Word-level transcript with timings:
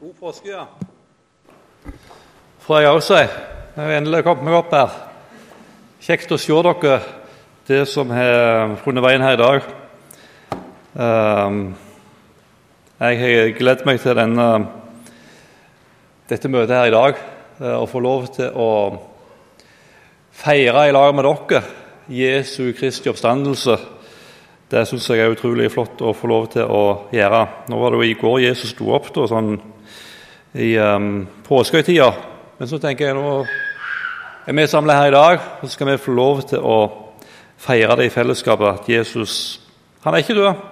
God 0.00 0.14
påske, 0.16 0.48
ja. 0.48 0.62
Får 2.64 2.78
jeg 2.80 2.88
også 2.88 3.16
si. 3.18 3.24
Jeg 3.76 3.84
har 3.84 3.98
endelig 3.98 4.22
kommet 4.24 4.46
meg 4.46 4.54
opp 4.56 4.70
her. 4.72 4.92
Kjekt 6.00 6.30
å 6.32 6.38
se 6.40 6.54
dere, 6.64 6.94
det 7.68 7.80
som 7.84 8.08
har 8.16 8.78
funnet 8.80 9.04
veien 9.04 9.20
her 9.20 9.34
i 9.36 9.40
dag. 9.42 9.66
Ehm, 11.04 11.58
jeg 12.96 13.18
har 13.20 13.52
gledet 13.58 13.84
meg 13.84 14.00
til 14.00 14.16
denne, 14.16 14.46
dette 16.32 16.48
møtet 16.48 16.72
her 16.78 16.88
i 16.88 16.94
dag. 16.94 17.20
Å 17.60 17.84
få 17.90 18.00
lov 18.00 18.30
til 18.38 18.56
å 18.56 18.70
feire 20.32 20.86
i 20.88 20.94
lag 20.96 21.12
med 21.12 21.28
dere 21.28 21.60
Jesu 22.08 22.70
Kristi 22.78 23.12
oppstandelse. 23.12 23.76
Det 24.72 24.86
syns 24.88 25.10
jeg 25.12 25.26
er 25.26 25.36
utrolig 25.36 25.68
flott 25.76 26.00
å 26.00 26.16
få 26.16 26.32
lov 26.32 26.48
til 26.56 26.64
å 26.64 27.10
gjøre. 27.12 27.42
Nå 27.68 27.82
var 27.82 27.92
det 27.92 28.00
jo 28.00 28.08
i 28.08 28.16
går 28.24 28.40
Jesus 28.46 28.72
sto 28.72 28.88
opp, 28.96 29.12
da, 29.12 29.28
sånn 29.28 29.52
i 30.54 30.74
um, 30.78 31.26
påskehøytida. 31.46 32.10
Men 32.58 32.68
så 32.68 32.78
tenker 32.82 33.10
jeg 33.10 33.16
nå 33.18 33.34
er 34.46 34.56
vi 34.56 34.66
samla 34.66 34.96
her 34.96 35.10
i 35.10 35.14
dag, 35.14 35.42
og 35.60 35.68
så 35.68 35.74
skal 35.74 35.90
vi 35.92 36.00
få 36.00 36.14
lov 36.16 36.42
til 36.50 36.64
å 36.64 36.78
feire 37.60 37.96
det 38.00 38.08
i 38.08 38.14
fellesskapet. 38.14 38.80
At 38.80 38.88
Jesus 38.88 39.34
han 40.02 40.16
er 40.16 40.24
ikke 40.24 40.34
død. 40.38 40.62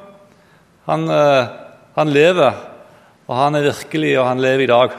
Han, 0.89 1.05
uh, 1.13 1.51
han 1.99 2.09
lever, 2.09 2.63
og 3.29 3.37
han 3.37 3.55
er 3.55 3.69
virkelig, 3.69 4.15
og 4.19 4.27
han 4.27 4.41
lever 4.41 4.65
i 4.65 4.71
dag. 4.73 4.97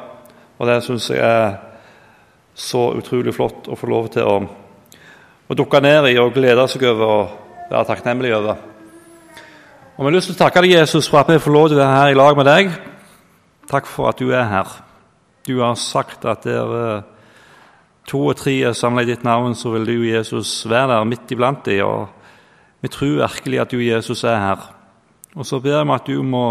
Og 0.59 0.67
det 0.70 0.84
syns 0.85 1.09
jeg 1.09 1.23
er 1.23 1.57
så 2.59 2.89
utrolig 2.99 3.34
flott 3.34 3.70
å 3.71 3.77
få 3.79 3.89
lov 3.89 4.09
til 4.13 4.27
å, 4.27 4.35
å 5.49 5.57
dukke 5.57 5.81
ned 5.81 6.11
i 6.11 6.17
og 6.21 6.35
glede 6.35 6.67
seg 6.70 6.84
over 6.91 7.13
og 7.15 7.71
være 7.71 7.87
takknemlig 7.89 8.35
over. 8.35 8.67
Og 9.95 10.05
Vi 10.05 10.07
har 10.07 10.15
lyst 10.15 10.29
til 10.31 10.37
å 10.37 10.43
takke 10.43 10.61
deg, 10.63 10.77
Jesus, 10.77 11.09
for 11.09 11.23
at 11.23 11.31
vi 11.31 11.41
får 11.41 11.55
lov 11.55 11.67
til 11.70 11.79
å 11.79 11.81
være 11.81 11.98
her 11.98 12.13
i 12.13 12.20
lag 12.20 12.37
med 12.37 12.48
deg. 12.48 12.70
Takk 13.69 13.85
for 13.85 14.09
at 14.09 14.17
du 14.17 14.31
er 14.33 14.47
her. 14.49 14.69
Du 15.45 15.59
har 15.61 15.75
sagt 15.77 16.25
at 16.25 16.45
der 16.48 16.73
eh, 16.79 17.03
to 18.09 18.23
og 18.31 18.39
tre 18.39 18.55
er 18.65 18.73
samla 18.73 19.03
i 19.05 19.09
ditt 19.11 19.23
navn, 19.23 19.53
så 19.53 19.76
vil 19.76 19.85
du, 19.85 20.07
Jesus, 20.07 20.63
være 20.70 20.95
der 20.95 21.05
midt 21.05 21.31
iblant 21.31 21.61
dem. 21.67 21.85
Og 21.85 22.81
vi 22.81 22.89
tror 22.89 23.20
virkelig 23.21 23.61
at 23.61 23.71
du, 23.71 23.77
Jesus, 23.84 24.23
er 24.23 24.41
her. 24.41 24.65
Og 25.35 25.45
så 25.45 25.59
ber 25.61 25.84
vi 25.85 25.93
at 25.93 26.09
du 26.09 26.23
må, 26.26 26.45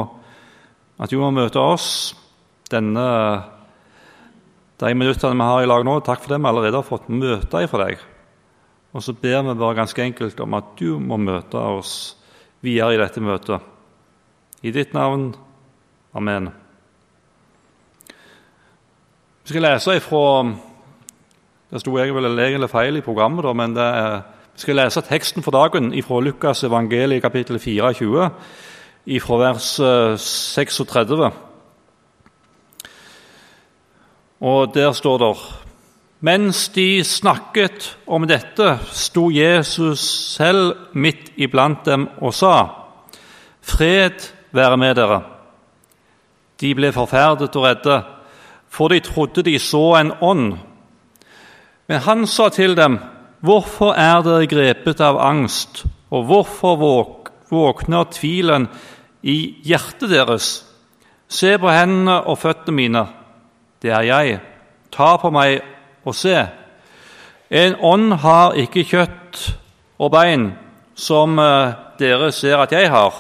at 0.99 1.11
du 1.11 1.19
må 1.19 1.33
møte 1.35 1.59
oss 1.59 2.15
denne 2.71 3.07
de 4.79 4.95
minuttene 4.95 5.35
vi 5.35 5.49
har 5.49 5.65
i 5.65 5.67
lag 5.67 5.83
nå. 5.83 5.97
Takk 6.07 6.23
for 6.23 6.35
det 6.35 6.39
vi 6.39 6.51
allerede 6.53 6.79
har 6.79 6.87
fått 6.87 7.11
møte 7.11 7.65
fra 7.67 7.83
deg. 7.89 8.05
Og 8.95 9.03
så 9.03 9.13
ber 9.13 9.43
vi 9.43 9.59
bare 9.59 9.81
ganske 9.81 10.05
enkelt 10.05 10.39
om 10.41 10.55
at 10.55 10.71
du 10.79 11.01
må 11.03 11.19
møte 11.19 11.59
oss 11.59 12.15
videre 12.63 12.95
i 12.95 13.03
dette 13.03 13.23
møtet. 13.23 13.59
I 14.63 14.71
ditt 14.75 14.95
navn. 14.95 15.33
Amen. 16.15 16.51
Vi 19.49 19.53
skal 19.55 19.63
lese 19.65 19.95
ifra 19.97 20.45
Det 21.71 21.81
sto 21.81 21.95
egentlig 21.97 22.69
feil 22.69 22.99
i 22.99 23.01
programmet, 23.01 23.41
da, 23.47 23.53
men 23.57 23.77
er, 23.81 24.19
vi 24.53 24.61
skal 24.61 24.77
lese 24.77 25.01
teksten 25.01 25.43
for 25.43 25.57
dagen 25.57 25.89
fra 26.05 26.21
Lukas 26.21 26.65
evangeliet 26.69 27.23
kapittel 27.23 27.57
24, 27.59 28.27
fra 29.25 29.39
vers 29.41 29.69
36. 30.21 31.31
Og 34.41 34.75
der 34.75 34.93
står 34.93 35.19
det 35.19 35.39
Mens 36.21 36.69
de 36.69 37.05
snakket 37.05 37.97
om 38.07 38.29
dette, 38.29 38.79
sto 38.93 39.31
Jesus 39.31 40.01
selv 40.37 40.77
midt 40.93 41.33
iblant 41.37 41.87
dem 41.87 42.09
og 42.21 42.35
sa:" 42.35 42.67
Fred 43.63 44.29
være 44.53 44.77
med 44.77 44.95
dere. 44.95 45.23
De 46.61 46.75
ble 46.75 46.93
forferdet 46.93 47.57
og 47.57 47.65
redde, 47.65 48.18
for 48.71 48.93
de 48.93 49.01
trodde 49.01 49.43
de 49.43 49.59
så 49.59 49.97
en 49.99 50.13
ånd. 50.21 50.59
Men 51.89 52.01
han 52.05 52.27
sa 52.27 52.49
til 52.49 52.77
dem, 52.77 52.99
Hvorfor 53.41 53.95
er 53.95 54.23
dere 54.27 54.49
grepet 54.51 55.01
av 55.01 55.21
angst, 55.23 55.85
og 56.11 56.25
hvorfor 56.27 56.79
våk 56.81 57.29
våkner 57.53 58.09
tvilen 58.11 58.67
i 59.23 59.63
hjertet 59.63 60.11
deres? 60.11 60.49
Se 61.29 61.55
på 61.61 61.71
hendene 61.71 62.17
og 62.27 62.41
føttene 62.43 62.75
mine. 62.75 63.05
Det 63.79 63.93
er 63.95 64.09
jeg. 64.09 64.41
Ta 64.91 65.15
på 65.23 65.31
meg 65.31 65.61
og 66.03 66.17
se. 66.19 66.35
En 67.49 67.79
ånd 67.79 68.17
har 68.25 68.59
ikke 68.59 68.85
kjøtt 68.85 69.45
og 70.03 70.11
bein, 70.13 70.51
som 70.99 71.39
eh, 71.39 71.77
dere 72.01 72.33
ser 72.35 72.59
at 72.59 72.75
jeg 72.75 72.91
har. 72.91 73.15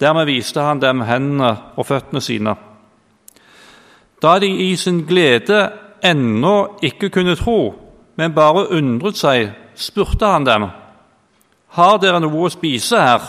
Dermed 0.00 0.28
viste 0.28 0.60
han 0.60 0.82
dem 0.82 1.00
hendene 1.08 1.54
og 1.72 1.88
føttene 1.88 2.20
sine. 2.20 2.56
Da 4.22 4.38
de 4.38 4.48
i 4.48 4.76
sin 4.76 5.04
glede 5.06 5.70
ennå 6.04 6.78
ikke 6.82 7.10
kunne 7.10 7.36
tro, 7.36 7.74
men 8.16 8.34
bare 8.34 8.68
undret 8.70 9.18
seg, 9.18 9.50
spurte 9.74 10.26
han 10.26 10.46
dem, 10.46 10.68
Har 11.74 11.96
dere 11.98 12.20
noe 12.22 12.46
å 12.46 12.52
spise 12.52 13.00
her? 13.00 13.24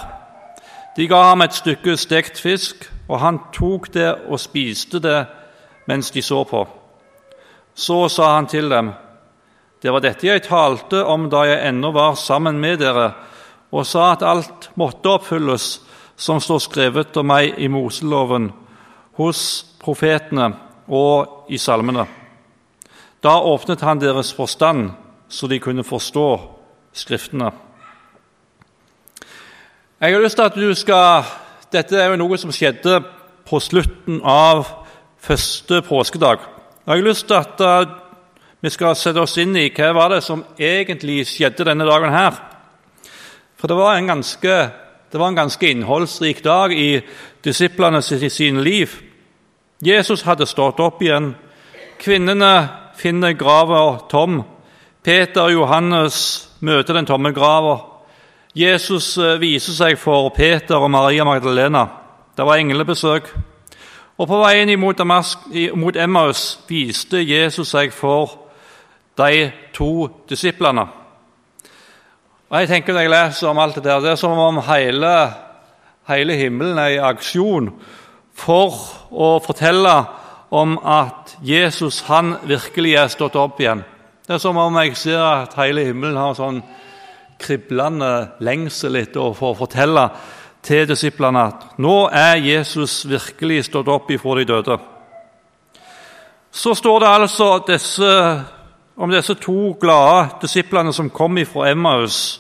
De 0.96 1.08
ga 1.10 1.32
ham 1.32 1.42
et 1.42 1.56
stykke 1.56 1.98
stekt 1.98 2.40
fisk, 2.40 2.86
og 3.10 3.20
han 3.20 3.40
tok 3.54 3.90
det 3.94 4.12
og 4.30 4.40
spiste 4.40 5.02
det 5.02 5.26
mens 5.90 6.12
de 6.12 6.22
så 6.22 6.44
på. 6.44 6.64
Så 7.76 8.08
sa 8.10 8.36
han 8.36 8.48
til 8.48 8.70
dem, 8.70 8.94
Det 9.82 9.92
var 9.92 10.02
dette 10.02 10.28
jeg 10.28 10.42
talte 10.42 11.04
om 11.06 11.30
da 11.30 11.44
jeg 11.46 11.68
ennå 11.68 11.92
var 11.92 12.16
sammen 12.16 12.60
med 12.60 12.80
dere, 12.80 13.12
og 13.72 13.86
sa 13.86 14.14
at 14.14 14.24
alt 14.24 14.70
måtte 14.76 15.10
oppfylles 15.10 15.82
som 16.16 16.40
står 16.40 16.60
skrevet 16.60 17.18
om 17.18 17.28
meg 17.28 17.60
i 17.60 17.68
Moseloven, 17.68 18.52
hos 19.20 19.66
profetene 19.80 20.54
og 20.88 21.48
i 21.50 21.58
salmene. 21.58 22.06
Da 23.24 23.40
åpnet 23.42 23.82
han 23.82 24.02
deres 24.02 24.34
forstand, 24.34 24.92
så 25.30 25.48
de 25.48 25.60
kunne 25.60 25.84
forstå 25.84 26.56
Skriftene. 26.96 27.50
Jeg 30.00 30.14
har 30.14 30.22
lyst 30.24 30.38
til 30.40 30.46
at 30.48 30.56
du 30.56 30.70
skal 30.80 31.26
Dette 31.74 31.98
er 32.00 32.14
jo 32.14 32.20
noe 32.22 32.38
som 32.40 32.54
skjedde 32.56 33.02
på 33.44 33.60
slutten 33.60 34.22
av 34.24 34.64
første 35.20 35.82
påskedag. 35.84 36.40
Jeg 36.86 36.94
har 36.94 37.04
lyst 37.04 37.28
til 37.28 37.36
at 37.36 37.60
uh, 37.60 37.98
vi 38.64 38.72
skal 38.72 38.96
sette 38.96 39.20
oss 39.20 39.36
inn 39.42 39.58
i 39.60 39.68
hva 39.76 39.90
var 39.98 40.14
det 40.14 40.22
som 40.24 40.46
egentlig 40.56 41.26
skjedde 41.28 41.68
denne 41.68 41.88
dagen 41.90 42.14
her. 42.14 42.38
For 43.60 43.68
det 43.68 43.76
var 43.76 43.98
en 43.98 44.08
ganske, 44.14 44.56
var 45.12 45.28
en 45.28 45.42
ganske 45.42 45.68
innholdsrik 45.68 46.44
dag 46.46 46.72
i 46.72 47.02
disiplene 47.44 48.02
sine 48.02 48.64
liv. 48.64 48.94
Jesus 49.86 50.24
hadde 50.26 50.48
stått 50.50 50.80
opp 50.82 51.02
igjen. 51.06 51.36
Kvinnene 52.02 52.54
finner 52.98 53.36
grava 53.38 54.00
tom. 54.10 54.40
Peter 55.06 55.46
og 55.46 55.54
Johannes 55.54 56.16
møter 56.66 56.98
den 56.98 57.06
tomme 57.06 57.30
grava. 57.36 57.78
Jesus 58.58 59.12
viser 59.38 59.76
seg 59.78 60.00
for 60.02 60.32
Peter 60.34 60.82
og 60.82 60.90
Maria 60.90 61.26
Magdalena. 61.28 61.84
Det 62.34 62.46
var 62.48 62.58
englebesøk. 62.58 63.30
Og 64.18 64.28
På 64.28 64.40
veien 64.42 64.72
mot, 64.80 65.02
mot 65.76 65.96
Emmaus 65.96 66.60
viste 66.70 67.22
Jesus 67.22 67.70
seg 67.76 67.94
for 67.94 68.40
de 69.20 69.52
to 69.76 70.08
disiplene. 70.30 70.88
Og 72.50 72.60
jeg 72.60 72.68
tenker 72.70 72.94
Når 72.94 73.02
jeg 73.02 73.10
leser 73.10 73.48
om 73.50 73.60
alt 73.60 73.76
det 73.76 73.84
der, 73.84 74.00
det 74.00 74.12
er 74.12 74.16
som 74.16 74.40
om 74.40 74.58
hele, 74.66 75.14
hele 76.08 76.34
himmelen 76.34 76.78
er 76.80 76.96
i 76.96 77.04
aksjon 77.04 77.70
for 78.36 78.76
å 79.12 79.36
fortelle 79.44 79.96
om 80.56 80.78
at 80.80 81.38
Jesus 81.44 82.02
han 82.10 82.36
virkelig 82.48 82.96
er 83.00 83.12
stått 83.12 83.38
opp 83.40 83.60
igjen. 83.62 83.84
Det 84.26 84.38
er 84.38 84.42
som 84.42 84.58
om 84.58 84.80
jeg 84.82 84.96
ser 84.98 85.22
at 85.22 85.56
hele 85.60 85.86
himmelen 85.86 86.18
har 86.20 86.36
sånn 86.38 86.62
kriblende 87.42 88.38
lengsel 88.44 88.98
etter 89.00 89.22
å 89.22 89.54
fortelle 89.58 90.08
til 90.66 90.88
disiplene 90.90 91.44
at 91.52 91.66
nå 91.82 92.08
er 92.10 92.42
Jesus 92.42 93.04
virkelig 93.10 93.68
stått 93.68 93.92
opp 93.92 94.10
ifra 94.12 94.40
de 94.40 94.48
døde. 94.50 94.78
Så 96.56 96.74
står 96.76 97.04
det 97.04 97.12
altså 97.12 97.50
disse, 97.68 98.12
om 98.96 99.12
disse 99.12 99.36
to 99.44 99.76
glade 99.80 100.40
disiplene 100.42 100.94
som 100.96 101.12
kom 101.12 101.38
ifra 101.38 101.70
Emmaus 101.74 102.40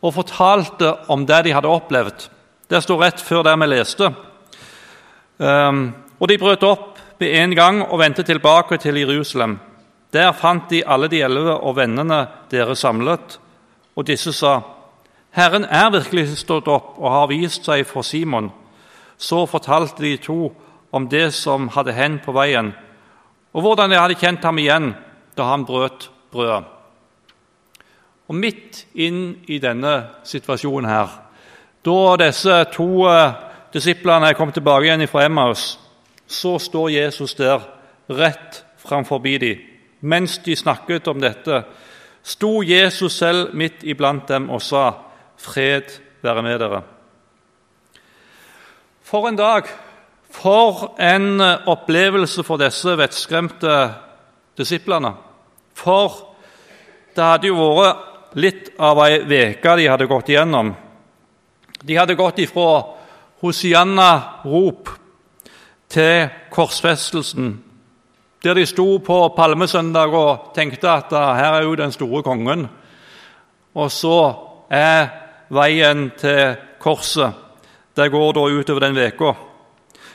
og 0.00 0.16
fortalte 0.16 0.94
om 1.12 1.26
det 1.28 1.44
de 1.44 1.52
hadde 1.54 1.68
opplevd. 1.68 2.24
Det 2.70 2.80
står 2.82 3.02
rett 3.04 3.20
før 3.20 3.44
det 3.44 3.54
vi 3.60 3.68
leste. 3.68 4.08
Um, 5.40 5.94
og 6.20 6.28
De 6.28 6.38
brøt 6.38 6.62
opp 6.62 6.98
med 7.20 7.32
en 7.32 7.54
gang 7.56 7.82
og 7.82 7.98
vendte 7.98 8.22
tilbake 8.22 8.76
til 8.76 8.98
Jerusalem. 9.00 9.58
Der 10.12 10.32
fant 10.32 10.70
de 10.70 10.82
alle 10.86 11.08
de 11.08 11.22
elleve 11.22 11.54
og 11.56 11.76
vennene 11.76 12.26
deres 12.50 12.78
samlet, 12.78 13.40
og 13.96 14.06
disse 14.06 14.32
sa:" 14.32 14.60
Herren 15.30 15.64
er 15.64 15.90
virkelig 15.90 16.38
stått 16.38 16.68
opp 16.68 16.98
og 16.98 17.10
har 17.10 17.26
vist 17.30 17.64
seg 17.64 17.86
for 17.86 18.02
Simon. 18.02 18.50
Så 19.18 19.46
fortalte 19.46 20.02
de 20.02 20.16
to 20.16 20.52
om 20.92 21.08
det 21.08 21.34
som 21.34 21.68
hadde 21.68 21.92
hendt 21.92 22.24
på 22.24 22.32
veien, 22.32 22.74
og 23.52 23.62
hvordan 23.62 23.90
de 23.90 23.96
hadde 23.96 24.18
kjent 24.18 24.44
ham 24.44 24.58
igjen 24.58 24.94
da 25.36 25.44
han 25.44 25.64
brøt 25.64 26.10
brødet. 26.32 26.64
Og 28.28 28.34
Midt 28.34 28.86
inn 28.94 29.36
i 29.46 29.58
denne 29.58 30.06
situasjonen 30.24 30.90
her, 30.90 31.08
da 31.84 32.16
disse 32.16 32.64
to 32.74 33.06
disiplene 33.72 34.34
kom 34.34 34.52
tilbake 34.52 34.88
igjen 34.88 35.08
fra 35.08 35.24
Emmaus, 35.24 35.78
så 36.26 36.58
står 36.58 36.90
Jesus 36.90 37.34
der 37.34 37.62
rett 38.08 38.64
framfor 38.78 39.18
dem. 39.18 39.58
Mens 40.00 40.38
de 40.38 40.56
snakket 40.56 41.08
om 41.08 41.20
dette, 41.20 41.64
sto 42.22 42.62
Jesus 42.62 43.12
selv 43.12 43.54
midt 43.54 43.82
iblant 43.82 44.28
dem 44.28 44.50
og 44.50 44.62
sa, 44.62 44.92
'Fred 45.36 46.00
være 46.22 46.42
med 46.42 46.60
dere'. 46.60 46.82
For 49.02 49.28
en 49.28 49.36
dag! 49.36 49.64
For 50.30 50.94
en 51.00 51.40
opplevelse 51.66 52.44
for 52.44 52.56
disse 52.56 52.98
vettskremte 52.98 53.94
disiplene. 54.58 55.14
For 55.74 56.36
det 57.16 57.24
hadde 57.24 57.50
jo 57.50 57.56
vært 57.74 58.36
litt 58.38 58.70
av 58.78 59.00
ei 59.04 59.18
uke 59.18 59.76
de 59.76 59.88
hadde 59.90 60.06
gått 60.06 60.28
igjennom. 60.28 60.70
De 61.82 61.96
hadde 61.96 62.14
gått 62.14 62.38
ifra 62.38 62.99
Hosianna-rop 63.40 64.90
til 65.88 66.28
korsfestelsen, 66.52 67.54
der 68.44 68.54
de 68.54 68.66
sto 68.66 68.98
på 69.04 69.18
palmesøndag 69.36 70.14
og 70.16 70.52
tenkte 70.54 70.90
at 70.90 71.12
her 71.12 71.56
er 71.58 71.62
jo 71.62 71.74
den 71.74 71.92
store 71.92 72.22
kongen. 72.22 72.68
Og 73.74 73.90
så 73.90 74.34
er 74.70 75.08
veien 75.50 76.10
til 76.18 76.56
korset. 76.80 77.32
Det 77.96 78.10
går 78.10 78.32
da 78.32 78.40
utover 78.40 78.86
den 78.86 78.96
veka. 78.96 79.32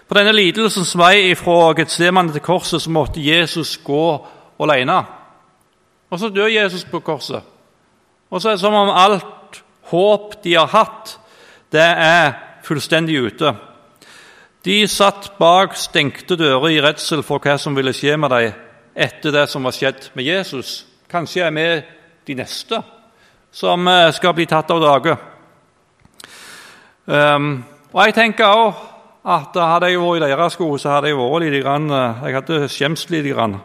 På 0.06 0.18
denne 0.18 0.34
lidelsens 0.38 0.94
vei 0.98 1.34
fra 1.38 1.74
Getsemane 1.78 2.34
til 2.34 2.44
korset 2.46 2.84
så 2.84 2.94
måtte 2.94 3.24
Jesus 3.24 3.78
gå 3.84 4.06
alene. 4.62 5.02
Og 6.10 6.20
så 6.22 6.30
dør 6.30 6.48
Jesus 6.48 6.86
på 6.86 7.02
korset. 7.02 7.42
Og 8.30 8.42
så 8.42 8.50
er 8.50 8.58
det 8.58 8.62
som 8.62 8.74
om 8.74 8.90
alt 8.94 9.62
håp 9.92 10.44
de 10.44 10.56
har 10.58 10.70
hatt, 10.70 11.18
det 11.74 11.82
er 11.82 12.45
fullstendig 12.66 13.20
ute. 13.22 13.54
De 14.66 14.80
satt 14.90 15.36
bak 15.38 15.76
stengte 15.78 16.38
dører 16.40 16.72
i 16.74 16.82
redsel 16.82 17.22
for 17.24 17.44
hva 17.44 17.60
som 17.62 17.76
ville 17.78 17.94
skje 17.94 18.18
med 18.18 18.34
dem 18.34 18.62
etter 18.96 19.34
det 19.36 19.44
som 19.52 19.66
var 19.68 19.76
skjedd 19.76 20.10
med 20.16 20.26
Jesus. 20.26 20.86
Kanskje 21.12 21.44
er 21.46 21.54
vi 21.54 21.68
de 22.26 22.38
neste 22.40 22.80
som 23.54 23.88
eh, 23.88 24.10
skal 24.16 24.34
bli 24.36 24.48
tatt 24.50 24.72
av 24.74 24.82
dage. 24.82 25.14
Um, 27.06 27.60
og 27.94 28.02
jeg 28.08 28.16
tenker 28.18 28.50
også 28.50 28.92
at 29.26 29.58
Hadde 29.58 29.88
jeg 29.90 30.02
vært 30.02 30.20
i 30.20 30.26
deres 30.26 30.54
sko, 30.54 30.68
så 30.78 30.92
hadde 30.96 31.10
jeg 31.10 31.18
vært 31.18 31.42
litt, 31.42 31.64
grann, 31.64 31.88
jeg 31.90 32.36
hadde 32.36 32.68
skjemst 32.70 33.10
litt. 33.10 33.30
Grann, 33.34 33.56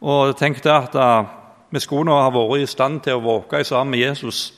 Og 0.00 0.36
tenkte 0.38 0.70
at 0.74 0.94
uh, 0.94 1.24
vi 1.70 1.80
skulle 1.82 2.06
nå 2.06 2.18
ha 2.18 2.28
vært 2.30 2.62
i 2.62 2.68
stand 2.70 3.00
til 3.02 3.18
å 3.18 3.24
våke 3.24 3.64
sammen 3.66 3.96
med 3.96 4.04
Jesus. 4.04 4.52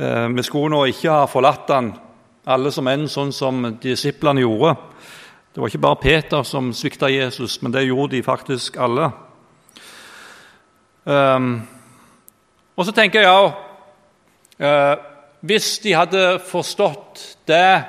Uh, 0.00 0.28
vi 0.32 0.44
skulle 0.44 0.72
nå 0.72 0.84
ikke 0.92 1.12
ha 1.12 1.26
forlatt 1.28 1.72
han 1.72 1.92
alle 2.44 2.72
som 2.72 2.88
en, 2.88 3.08
sånn 3.08 3.32
som 3.32 3.64
disiplene 3.82 4.44
gjorde. 4.44 4.74
Det 5.50 5.60
var 5.60 5.68
ikke 5.68 5.82
bare 5.82 6.00
Peter 6.00 6.42
som 6.46 6.70
svikta 6.72 7.10
Jesus, 7.10 7.58
men 7.62 7.72
det 7.74 7.88
gjorde 7.88 8.16
de 8.16 8.22
faktisk 8.22 8.78
alle. 8.80 9.10
Um, 11.04 11.54
og 12.76 12.86
så 12.86 12.92
tenker 12.94 13.24
jeg 13.24 13.32
òg 13.32 13.46
uh, 14.60 14.96
Hvis 15.40 15.78
de 15.80 15.94
hadde 15.96 16.24
forstått 16.44 17.22
det 17.48 17.80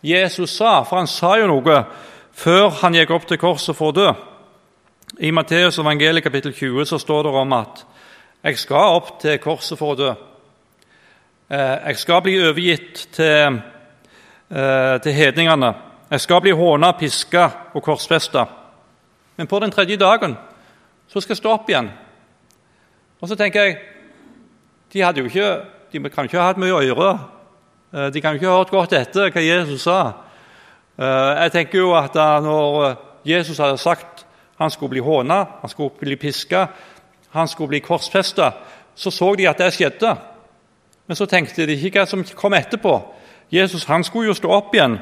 Jesus 0.00 0.56
sa, 0.56 0.78
for 0.88 0.96
han 0.96 1.10
sa 1.10 1.34
jo 1.36 1.50
noe 1.50 1.76
før 2.34 2.70
han 2.80 2.96
gikk 2.96 3.12
opp 3.14 3.26
til 3.28 3.38
korset 3.38 3.76
for 3.76 3.92
å 3.92 3.96
dø 3.98 4.06
I 5.20 5.30
Matteus 5.36 5.76
evangeliet 5.78 6.24
kapittel 6.24 6.56
20 6.56 6.88
så 6.88 6.98
står 6.98 7.28
det 7.28 7.34
om 7.42 7.52
at 7.52 7.84
'jeg 8.44 8.58
skal 8.58 8.96
opp 8.96 9.20
til 9.20 9.38
korset 9.38 9.78
for 9.78 9.92
å 9.92 9.96
dø'. 9.96 10.16
Uh, 11.52 11.86
'Jeg 11.86 11.98
skal 11.98 12.22
bli 12.22 12.40
overgitt 12.40 13.08
til 13.12 13.24
eh, 13.24 13.60
til 14.48 15.12
hedningene. 15.12 15.72
Jeg 16.10 16.20
skal 16.20 16.40
bli 16.44 16.52
håna, 16.54 16.92
piska 16.98 17.48
og 17.74 17.82
korsfesta. 17.82 18.44
Men 19.36 19.46
på 19.46 19.58
den 19.58 19.70
tredje 19.70 19.96
dagen 19.96 20.36
så 21.08 21.20
skal 21.20 21.34
jeg 21.34 21.40
stå 21.40 21.54
opp 21.54 21.70
igjen. 21.70 21.88
Og 23.20 23.28
så 23.28 23.36
tenker 23.36 23.62
jeg 23.62 23.76
De, 24.92 25.00
hadde 25.02 25.20
jo 25.20 25.26
ikke, 25.26 25.64
de 25.92 26.10
kan 26.10 26.28
ikke 26.28 26.38
ha 26.38 26.52
hatt 26.52 26.58
mye 26.62 26.70
å. 26.70 27.06
Eh, 27.90 28.10
de 28.14 28.20
kan 28.22 28.36
ikke 28.36 28.46
ha 28.46 28.60
hørt 28.60 28.70
godt 28.70 28.92
etter 28.94 29.32
hva 29.34 29.42
Jesus 29.42 29.82
sa. 29.88 30.12
Eh, 30.94 31.30
jeg 31.42 31.52
tenker 31.52 31.78
jo 31.80 31.88
at 31.98 32.14
når 32.14 32.94
Jesus 33.26 33.58
hadde 33.58 33.80
sagt 33.82 34.22
han 34.60 34.70
skulle 34.70 34.92
bli 34.92 35.02
håna, 35.02 35.40
han 35.60 35.70
skulle 35.70 35.90
bli 35.98 36.16
piska, 36.16 36.68
han 37.34 37.48
skulle 37.48 37.72
bli 37.72 37.80
korsfesta, 37.82 38.52
så 38.94 39.10
så 39.10 39.34
de 39.34 39.48
at 39.50 39.58
det 39.58 39.72
skjedde. 39.74 40.14
Men 41.06 41.16
så 41.16 41.26
tenkte 41.26 41.66
de 41.66 41.74
ikke 41.74 42.04
hva 42.04 42.06
som 42.06 42.22
kom 42.38 42.54
etterpå. 42.54 42.94
Jesus 43.54 43.84
han 43.84 44.04
skulle 44.04 44.28
jo 44.28 44.34
stå 44.34 44.50
opp 44.50 44.74
igjen. 44.74 44.98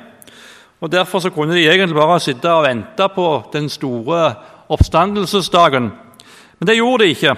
og 0.80 0.92
Derfor 0.92 1.18
så 1.18 1.30
kunne 1.30 1.54
de 1.54 1.68
egentlig 1.68 1.96
bare 1.96 2.20
sitte 2.20 2.52
og 2.52 2.64
vente 2.66 3.08
på 3.14 3.26
den 3.52 3.68
store 3.68 4.34
oppstandelsesdagen. 4.68 5.92
Men 6.58 6.66
det 6.66 6.76
gjorde 6.76 7.04
de 7.04 7.10
ikke. 7.10 7.36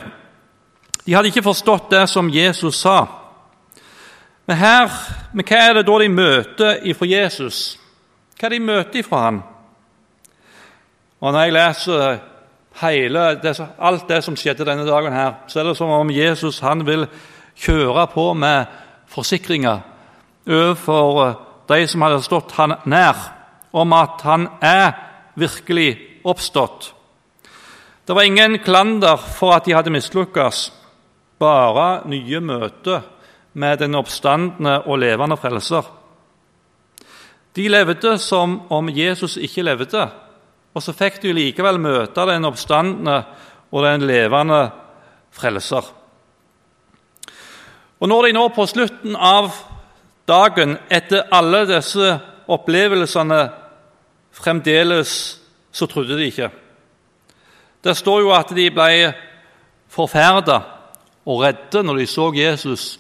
De 1.06 1.14
hadde 1.14 1.28
ikke 1.28 1.42
forstått 1.42 1.90
det 1.90 2.08
som 2.08 2.30
Jesus 2.30 2.80
sa. 2.80 3.06
Men, 4.46 4.56
her, 4.56 4.90
men 5.32 5.44
hva 5.48 5.56
er 5.56 5.74
det 5.78 5.86
da 5.86 5.98
de 6.00 6.08
møter 6.08 6.84
ifra 6.84 7.08
Jesus? 7.08 7.78
Hva 8.38 8.48
er 8.48 8.54
det 8.54 8.60
de 8.60 8.66
møter 8.66 9.00
ifra 9.00 9.22
han? 9.24 9.42
Og 11.20 11.32
Når 11.32 11.40
jeg 11.40 11.52
leser 11.52 12.18
hele 12.82 13.20
alt 13.78 14.08
det 14.08 14.24
som 14.24 14.36
skjedde 14.36 14.66
denne 14.66 14.86
dagen, 14.86 15.12
her, 15.12 15.32
så 15.48 15.60
er 15.60 15.64
det 15.64 15.76
som 15.76 15.88
om 15.88 16.10
Jesus 16.10 16.58
han 16.60 16.86
vil 16.86 17.06
kjøre 17.56 18.06
på 18.12 18.32
med 18.34 18.64
forsikringer 19.08 19.80
overfor 20.46 21.22
eh, 21.24 21.36
de 21.68 21.86
som 21.88 22.04
hadde 22.04 22.22
stått 22.24 22.54
han 22.58 22.76
nær, 22.90 23.16
om 23.74 23.92
at 23.96 24.22
han 24.26 24.46
er 24.62 24.92
virkelig 25.34 26.20
oppstått. 26.24 26.92
Det 28.04 28.14
var 28.14 28.22
ingen 28.22 28.58
klander 28.58 29.16
for 29.16 29.56
at 29.56 29.64
de 29.64 29.74
hadde 29.74 29.92
mislykkes, 29.94 30.68
bare 31.40 32.04
nye 32.08 32.40
møter 32.40 33.02
med 33.54 33.80
den 33.80 33.96
oppstandende 33.98 34.82
og 34.84 35.00
levende 35.02 35.38
frelser. 35.40 35.86
De 37.54 37.66
levde 37.70 38.16
som 38.18 38.60
om 38.74 38.88
Jesus 38.90 39.36
ikke 39.36 39.64
levde, 39.64 40.04
og 40.74 40.82
så 40.82 40.94
fikk 40.94 41.20
de 41.22 41.34
likevel 41.34 41.78
møte 41.78 42.26
den 42.28 42.46
oppstandende 42.48 43.20
og 43.70 43.84
den 43.86 44.06
levende 44.08 44.62
frelser. 45.34 45.86
Og 48.00 48.08
Når 48.08 48.26
de 48.26 48.32
nå 48.36 48.48
på 48.52 48.66
slutten 48.66 49.16
av 49.16 49.54
dagen 50.28 50.78
etter 50.90 51.28
alle 51.32 51.64
disse 51.68 52.14
opplevelsene 52.50 53.40
fremdeles 54.34 55.12
så 55.74 55.88
trodde 55.90 56.16
de 56.18 56.28
ikke. 56.28 56.50
Det 57.84 57.96
står 57.96 58.22
jo 58.24 58.32
at 58.34 58.52
de 58.56 58.70
ble 58.72 59.12
forferda 59.92 60.60
og 61.24 61.42
redde 61.44 61.82
når 61.84 62.00
de 62.00 62.06
så 62.08 62.30
Jesus, 62.36 62.98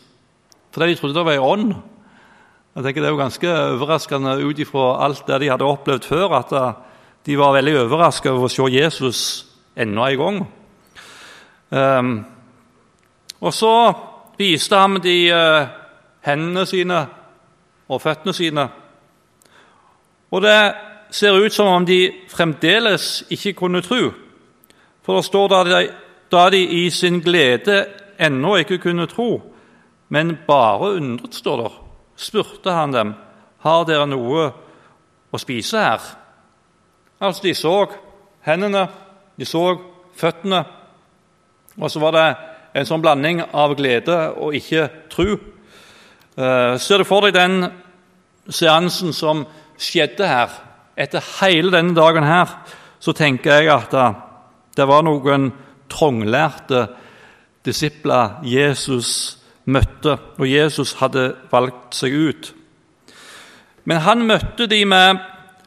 fordi 0.72 0.92
de 0.92 0.98
trodde 1.00 1.16
det 1.16 1.26
var 1.26 1.38
en 1.38 1.50
ånd. 1.52 1.74
Jeg 2.74 2.82
tenker 2.82 3.02
Det 3.02 3.06
er 3.06 3.14
jo 3.14 3.22
ganske 3.22 3.50
overraskende 3.76 4.34
ut 4.42 4.58
ifra 4.58 5.04
alt 5.04 5.26
det 5.26 5.40
de 5.40 5.50
hadde 5.50 5.64
opplevd 5.64 6.04
før, 6.04 6.32
at 6.40 6.52
de 7.26 7.38
var 7.38 7.54
veldig 7.54 7.76
overraska 7.84 8.32
over 8.32 8.48
å 8.48 8.52
se 8.52 8.66
Jesus 8.74 9.20
enda 9.76 10.10
en 10.10 10.18
gang. 10.18 10.40
Um, 11.70 12.10
og 13.40 13.54
så 13.54 13.72
viste 14.38 14.76
han 14.76 14.98
de 15.02 15.16
uh, 15.32 15.83
hendene 16.24 16.66
sine 16.66 17.04
og 17.88 18.00
føttene 18.02 18.34
sine. 18.34 18.68
Og 20.30 20.42
det 20.42 20.58
ser 21.14 21.36
ut 21.38 21.52
som 21.52 21.70
om 21.70 21.86
de 21.86 22.12
fremdeles 22.32 23.24
ikke 23.30 23.52
kunne 23.52 23.82
tro. 23.82 24.10
For 25.04 25.16
det 25.16 25.24
står 25.24 25.48
da 25.52 25.62
de, 25.68 25.82
da 26.32 26.48
de 26.50 26.62
i 26.64 26.90
sin 26.90 27.20
glede 27.20 27.84
ennå 28.18 28.56
ikke 28.56 28.78
kunne 28.78 29.06
tro, 29.06 29.42
men 30.08 30.38
bare 30.46 30.96
undret, 30.96 31.34
står 31.34 31.62
der, 31.62 31.76
spurte 32.16 32.72
han 32.72 32.92
dem, 32.92 33.14
har 33.64 33.84
dere 33.88 34.06
noe 34.06 34.48
å 35.34 35.40
spise 35.40 35.80
her? 35.80 36.02
Altså, 37.20 37.42
de 37.44 37.54
så 37.54 37.76
hendene, 38.46 38.86
de 39.36 39.46
så 39.48 39.64
føttene, 40.16 40.64
og 41.76 41.90
så 41.90 42.00
var 42.02 42.14
det 42.14 42.26
en 42.74 42.86
sånn 42.86 43.02
blanding 43.02 43.42
av 43.52 43.74
glede 43.78 44.18
og 44.38 44.54
ikke 44.54 44.88
tro. 45.10 45.36
Uh, 46.34 46.74
ser 46.82 46.98
du 46.98 47.06
for 47.06 47.26
deg 47.26 47.36
den 47.36 47.68
seansen 48.50 49.14
som 49.14 49.44
skjedde 49.78 50.26
her, 50.26 50.50
etter 50.98 51.22
hele 51.40 51.70
denne 51.74 51.94
dagen 51.94 52.26
her, 52.26 52.50
så 52.98 53.14
tenker 53.14 53.62
jeg 53.62 53.70
at 53.74 53.94
uh, 53.94 54.16
det 54.74 54.86
var 54.90 55.04
noen 55.06 55.52
tronglærte 55.90 56.88
disipler 57.64 58.40
Jesus 58.44 59.38
møtte, 59.64 60.18
og 60.38 60.46
Jesus 60.48 60.96
hadde 61.00 61.30
valgt 61.52 61.96
seg 61.96 62.12
ut. 62.12 62.50
Men 63.84 64.02
han 64.04 64.26
møtte 64.26 64.66
de 64.68 64.82
med 64.88 65.22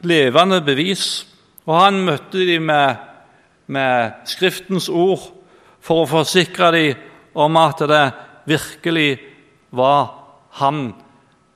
levende 0.05 0.61
bevis, 0.65 1.25
og 1.65 1.79
han 1.79 2.03
møtte 2.05 2.45
de 2.45 2.59
med, 2.59 2.99
med 3.67 4.27
Skriftens 4.29 4.89
ord 4.89 5.23
for 5.83 6.03
å 6.03 6.11
forsikre 6.11 6.71
dem 6.75 7.03
om 7.37 7.57
at 7.61 7.83
det 7.89 8.05
virkelig 8.49 9.09
var 9.75 10.26
han 10.61 10.91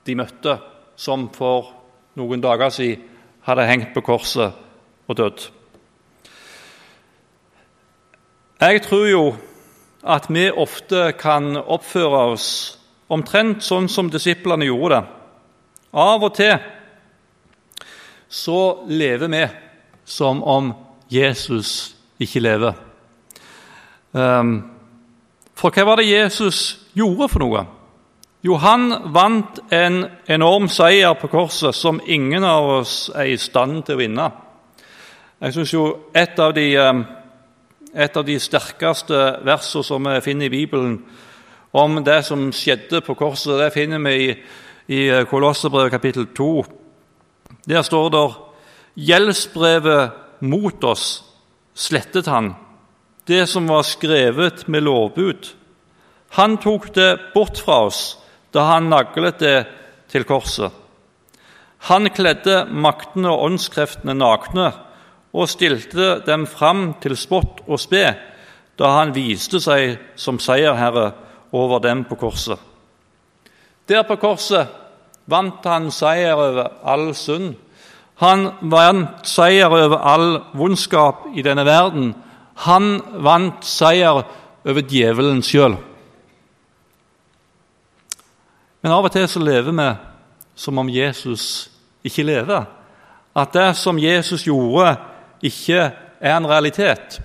de 0.06 0.16
møtte, 0.18 0.58
som 0.96 1.28
for 1.34 1.72
noen 2.18 2.42
dager 2.42 2.72
siden 2.74 3.08
hadde 3.46 3.66
hengt 3.66 3.94
på 3.94 4.04
korset 4.06 4.54
og 5.10 5.16
dødd. 5.18 5.48
Jeg 8.62 8.82
tror 8.84 9.06
jo 9.10 9.24
at 10.06 10.28
vi 10.30 10.44
ofte 10.50 11.08
kan 11.18 11.56
oppføre 11.58 12.20
oss 12.34 12.46
omtrent 13.12 13.64
sånn 13.66 13.88
som 13.90 14.10
disiplene 14.10 14.68
gjorde 14.68 15.00
det. 15.00 15.02
Av 15.98 16.22
og 16.22 16.32
til 16.38 16.54
så 18.32 18.60
lever 18.88 19.28
vi 19.28 19.42
som 20.08 20.40
om 20.46 20.70
Jesus 21.12 21.92
ikke 22.22 22.40
lever. 22.40 22.78
Um, 24.12 24.54
for 25.58 25.74
hva 25.74 25.84
var 25.90 26.00
det 26.00 26.08
Jesus 26.08 26.62
gjorde 26.96 27.28
for 27.28 27.44
noe? 27.44 27.66
Jo, 28.42 28.56
han 28.58 28.90
vant 29.14 29.60
en 29.70 30.04
enorm 30.26 30.68
seier 30.68 31.14
på 31.14 31.30
korset 31.30 31.76
som 31.78 32.00
ingen 32.06 32.44
av 32.44 32.70
oss 32.80 32.96
er 33.14 33.30
i 33.30 33.38
stand 33.38 33.84
til 33.86 33.94
å 33.94 34.00
vinne. 34.00 34.30
Jeg 35.42 35.54
synes 35.54 35.74
jo 35.74 35.84
et 36.14 36.38
av 36.42 36.54
de, 36.54 36.66
um, 36.78 37.04
et 37.94 38.16
av 38.16 38.26
de 38.26 38.38
sterkeste 38.42 39.22
versene 39.46 39.86
som 39.86 40.10
vi 40.10 40.18
finner 40.26 40.50
i 40.50 40.54
Bibelen 40.56 40.98
om 41.72 42.02
det 42.04 42.24
som 42.26 42.50
skjedde 42.52 43.00
på 43.06 43.14
korset, 43.14 43.54
det 43.58 43.72
finner 43.74 44.02
vi 44.02 44.18
i 44.26 44.34
i 44.92 45.24
Kolossebrevet 45.30 45.90
kapittel 45.90 46.26
2. 46.36 46.64
Der 47.68 47.82
står 47.82 48.08
det 48.10 48.24
gjeldsbrevet 49.08 50.10
mot 50.40 50.84
oss 50.84 51.22
slettet 51.74 52.26
han, 52.26 52.54
det 53.28 53.46
som 53.48 53.68
var 53.68 53.86
skrevet 53.86 54.66
med 54.68 54.82
lovbud. 54.82 55.54
Han 56.36 56.58
tok 56.58 56.94
det 56.94 57.18
bort 57.34 57.60
fra 57.60 57.86
oss 57.86 58.18
da 58.52 58.68
han 58.68 58.90
naglet 58.92 59.40
det 59.40 59.56
til 60.12 60.26
korset. 60.28 60.70
Han 61.88 62.06
kledde 62.14 62.62
maktene 62.68 63.32
og 63.32 63.46
åndskreftene 63.48 64.14
nakne 64.14 64.68
og 65.32 65.48
stilte 65.50 66.20
dem 66.26 66.44
fram 66.46 66.92
til 67.02 67.16
spott 67.18 67.64
og 67.66 67.80
spe 67.80 68.04
da 68.78 68.92
han 68.98 69.14
viste 69.16 69.60
seg 69.60 69.96
som 70.16 70.38
seierherre 70.40 71.10
over 71.52 71.82
dem 71.84 72.04
på 72.08 72.16
korset. 72.20 72.58
Der 73.88 74.04
på 74.08 74.16
korset 74.20 74.70
vant 75.26 75.64
han 75.68 75.90
seier 75.92 76.38
over 76.38 76.70
all 76.88 77.12
synd. 77.18 77.54
Han 78.22 78.48
vant 78.70 79.26
seier 79.28 79.72
over 79.72 79.98
all 79.98 80.28
vondskap 80.56 81.26
i 81.34 81.42
denne 81.44 81.64
verden. 81.66 82.12
Han 82.66 83.00
vant 83.24 83.64
seier 83.66 84.22
over 84.62 84.86
djevelen 84.86 85.42
sjøl. 85.42 85.76
Men 88.82 88.92
av 88.92 89.06
og 89.06 89.12
til 89.14 89.28
så 89.30 89.42
lever 89.42 89.74
vi 89.78 89.88
som 90.58 90.78
om 90.78 90.88
Jesus 90.90 91.70
ikke 92.04 92.26
lever. 92.26 92.64
At 93.34 93.54
det 93.54 93.68
som 93.78 93.98
Jesus 93.98 94.44
gjorde, 94.44 94.96
ikke 95.42 95.90
er 96.20 96.36
en 96.36 96.46
realitet. 96.46 97.20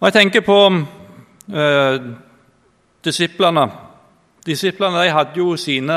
Og 0.00 0.08
Jeg 0.08 0.12
tenker 0.12 0.44
på 0.44 0.58
eh, 1.54 1.98
disiplene 3.04 3.70
Disiplene 4.44 5.00
de 5.00 5.12
hadde 5.12 5.40
jo 5.40 5.54
sine 5.56 5.94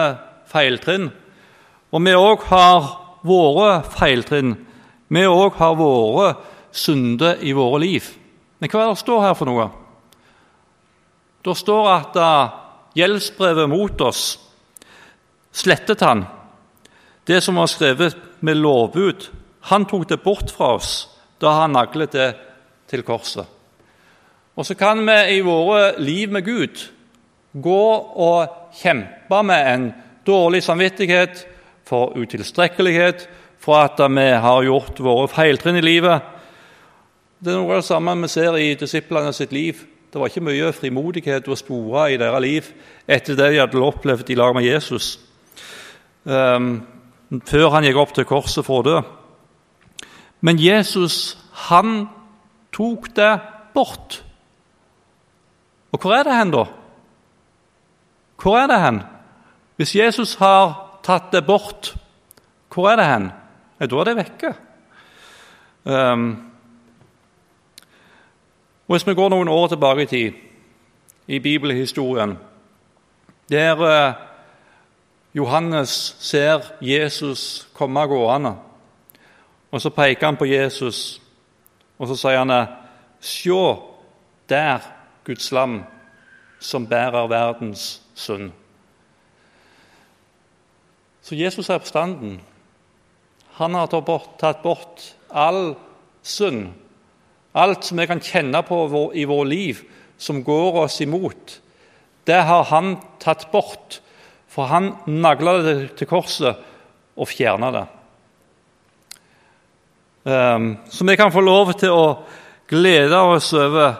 feiltrinn. 0.47 1.09
Og 1.91 1.99
vi 1.99 2.13
òg 2.15 2.45
har 2.47 2.85
våre 3.27 3.81
feiltrinn. 3.83 4.53
Vi 5.11 5.23
òg 5.27 5.57
har 5.59 5.75
våre 5.75 6.29
synder 6.71 7.43
i 7.43 7.51
våre 7.51 7.81
liv. 7.83 8.07
Men 8.59 8.71
hva 8.71 8.85
er 8.85 8.93
det 8.93 9.01
står 9.01 9.25
her 9.25 9.35
for 9.35 9.51
noe? 9.51 9.67
Det 11.43 11.57
står 11.59 11.89
at 11.91 12.15
uh, 12.23 12.55
gjeldsbrevet 12.97 13.69
mot 13.69 14.01
oss 14.01 14.23
slettet 15.57 16.01
han. 16.05 16.25
Det 17.27 17.41
som 17.41 17.55
var 17.55 17.69
skrevet 17.71 18.17
med 18.39 18.57
lovbud, 18.57 19.29
han 19.69 19.85
tok 19.85 20.07
det 20.09 20.21
bort 20.23 20.51
fra 20.53 20.75
oss 20.77 21.07
da 21.41 21.53
han 21.59 21.75
naglet 21.75 22.13
det 22.15 22.27
til 22.89 23.03
korset. 23.05 23.45
Og 24.57 24.65
så 24.65 24.77
kan 24.77 25.03
vi 25.05 25.17
i 25.37 25.41
våre 25.45 25.97
liv 26.01 26.31
med 26.33 26.45
Gud 26.45 26.81
gå 27.53 27.83
og 28.27 28.71
kjempe 28.77 29.41
med 29.45 29.73
en 29.73 29.89
dårlig 30.25 30.63
samvittighet 30.63 31.43
for 31.87 32.17
utilstrekkelighet, 32.17 33.27
for 33.59 33.81
at 33.81 33.99
vi 33.99 34.25
har 34.31 34.63
gjort 34.63 34.99
våre 35.03 35.27
feiltrinn 35.31 35.79
i 35.79 35.85
livet. 35.85 36.21
Det 37.39 37.53
er 37.53 37.59
noe 37.59 37.77
av 37.77 37.81
det 37.81 37.89
samme 37.89 38.15
vi 38.23 38.29
ser 38.31 38.57
i 38.57 38.73
disiplene 38.79 39.33
sitt 39.35 39.53
liv. 39.53 39.83
Det 40.07 40.19
var 40.21 40.31
ikke 40.31 40.45
mye 40.47 40.71
frimodighet 40.71 41.47
å 41.51 41.57
spore 41.59 42.05
i 42.13 42.19
deres 42.19 42.43
liv 42.43 42.69
etter 43.07 43.35
det 43.35 43.49
de 43.51 43.59
hadde 43.59 43.81
opplevd 43.83 44.29
i 44.31 44.37
lag 44.39 44.55
med 44.55 44.63
Jesus, 44.63 45.17
um, 46.23 46.79
før 47.43 47.73
han 47.75 47.83
gikk 47.83 47.99
opp 47.99 48.13
til 48.15 48.27
korset 48.27 48.65
for 48.65 48.79
å 48.79 48.87
dø. 48.87 49.01
Men 50.47 50.61
Jesus, 50.61 51.35
han 51.67 52.07
tok 52.71 53.09
det 53.17 53.33
bort. 53.75 54.21
Og 55.91 55.99
hvor 55.99 56.15
er 56.15 56.23
det 56.27 56.39
hen, 56.39 56.55
da? 56.55 56.65
Hvor 58.39 58.59
er 58.61 58.71
det 58.71 58.81
hen? 58.81 59.01
Hvis 59.77 59.95
Jesus 59.95 60.35
har 60.39 60.75
tatt 61.03 61.31
det 61.33 61.43
bort, 61.45 61.95
hvor 62.73 62.91
er 62.91 62.99
det 62.99 63.11
hen? 63.11 63.31
Da 63.81 63.99
er 64.01 64.07
det 64.07 64.17
vekke. 64.17 64.53
Um, 65.83 66.46
hvis 68.87 69.07
vi 69.07 69.13
går 69.13 69.29
noen 69.29 69.47
år 69.47 69.67
tilbake 69.67 70.01
i 70.01 70.05
tid, 70.05 70.31
i 71.27 71.39
bibelhistorien, 71.39 72.37
der 73.49 73.81
uh, 73.83 74.13
Johannes 75.35 76.15
ser 76.19 76.61
Jesus 76.81 77.67
komme 77.73 78.07
gående, 78.07 78.55
og 79.71 79.81
så 79.81 79.89
peker 79.89 80.25
han 80.25 80.37
på 80.37 80.45
Jesus, 80.45 81.21
og 81.99 82.07
så 82.07 82.15
sier 82.15 82.43
han 82.43 82.67
Se 83.19 83.75
der 84.49 84.79
Guds 85.25 85.51
lam 85.51 85.83
som 86.59 86.87
bærer 86.87 87.27
verdens 87.27 88.01
synd. 88.15 88.51
Så 91.21 91.35
Jesus 91.35 91.69
er 91.69 91.75
oppstanden. 91.75 92.41
Han 93.57 93.73
har 93.73 93.89
tatt 93.91 94.61
bort 94.63 95.15
all 95.29 95.75
synd. 96.23 96.69
Alt 97.57 97.87
som 97.87 97.97
vi 97.97 98.05
kan 98.07 98.21
kjenne 98.21 98.61
på 98.65 98.83
i 99.17 99.25
vår 99.25 99.45
liv, 99.49 99.81
som 100.17 100.43
går 100.45 100.83
oss 100.83 101.01
imot, 101.01 101.59
det 102.29 102.41
har 102.45 102.67
han 102.69 102.97
tatt 103.23 103.47
bort. 103.51 104.01
For 104.47 104.69
han 104.69 104.91
nagla 105.09 105.57
det 105.65 105.77
til 105.99 106.09
korset 106.09 106.59
og 107.17 107.29
fjerna 107.29 107.71
det. 107.73 107.85
Ehm, 110.27 110.77
så 110.89 111.05
vi 111.05 111.15
kan 111.17 111.31
få 111.31 111.41
lov 111.41 111.73
til 111.79 111.93
å 111.93 112.05
glede 112.67 113.21
oss 113.31 113.51
over 113.53 113.95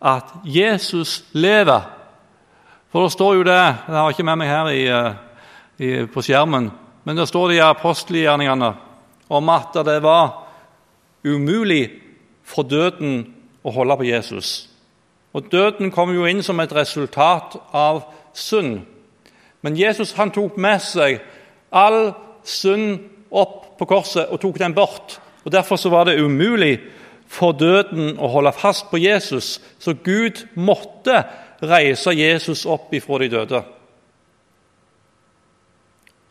at 0.00 0.34
Jesus 0.44 1.22
lever. 1.32 1.86
For 2.90 3.06
det 3.06 3.14
står 3.14 3.34
jo 3.38 3.46
det 3.46 3.56
Jeg 3.56 3.96
har 3.96 4.10
ikke 4.10 4.26
med 4.26 4.38
meg 4.40 4.50
her 4.50 4.70
i, 4.74 4.84
eh, 4.86 5.12
i, 5.78 6.06
på 6.06 6.22
skjermen, 6.22 6.70
men 7.04 7.16
det 7.16 7.28
står 7.28 7.48
det 7.48 7.56
i 7.56 7.64
apostelgjerningene 7.64 8.74
om 9.28 9.48
at 9.48 9.78
det 9.86 10.00
var 10.02 10.46
umulig 11.24 12.09
for 12.50 12.66
døden 12.66 13.22
å 13.62 13.72
holde 13.74 13.96
på 14.00 14.08
Jesus. 14.08 14.70
Og 15.32 15.46
Døden 15.52 15.92
kom 15.94 16.10
jo 16.14 16.26
inn 16.26 16.42
som 16.42 16.58
et 16.58 16.72
resultat 16.74 17.54
av 17.76 18.02
synd. 18.34 18.80
Men 19.62 19.76
Jesus 19.78 20.16
han 20.18 20.32
tok 20.34 20.56
med 20.58 20.82
seg 20.82 21.20
all 21.70 22.14
synd 22.42 22.98
opp 23.30 23.76
på 23.78 23.86
korset 23.86 24.32
og 24.32 24.40
tok 24.42 24.58
den 24.58 24.74
bort. 24.74 25.20
Og 25.44 25.52
Derfor 25.54 25.78
så 25.78 25.92
var 25.92 26.08
det 26.08 26.18
umulig 26.18 26.80
for 27.30 27.54
døden 27.54 28.16
å 28.18 28.28
holde 28.32 28.50
fast 28.58 28.88
på 28.90 28.98
Jesus, 28.98 29.60
så 29.78 29.94
Gud 29.94 30.42
måtte 30.58 31.22
reise 31.62 32.10
Jesus 32.16 32.64
opp 32.66 32.90
ifra 32.96 33.20
de 33.22 33.28
døde. 33.30 33.60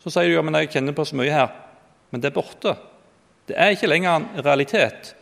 Så 0.04 0.12
sier 0.12 0.28
du 0.28 0.34
ja, 0.34 0.44
men 0.44 0.58
jeg 0.60 0.72
kjenner 0.74 0.96
på 0.96 1.06
så 1.08 1.16
mye 1.16 1.32
her. 1.32 1.48
Men 2.12 2.20
det 2.20 2.30
er 2.30 2.36
borte. 2.36 2.74
Det 3.48 3.56
er 3.56 3.72
ikke 3.72 3.88
lenger 3.88 4.18
en 4.18 4.44
realitet. 4.44 5.14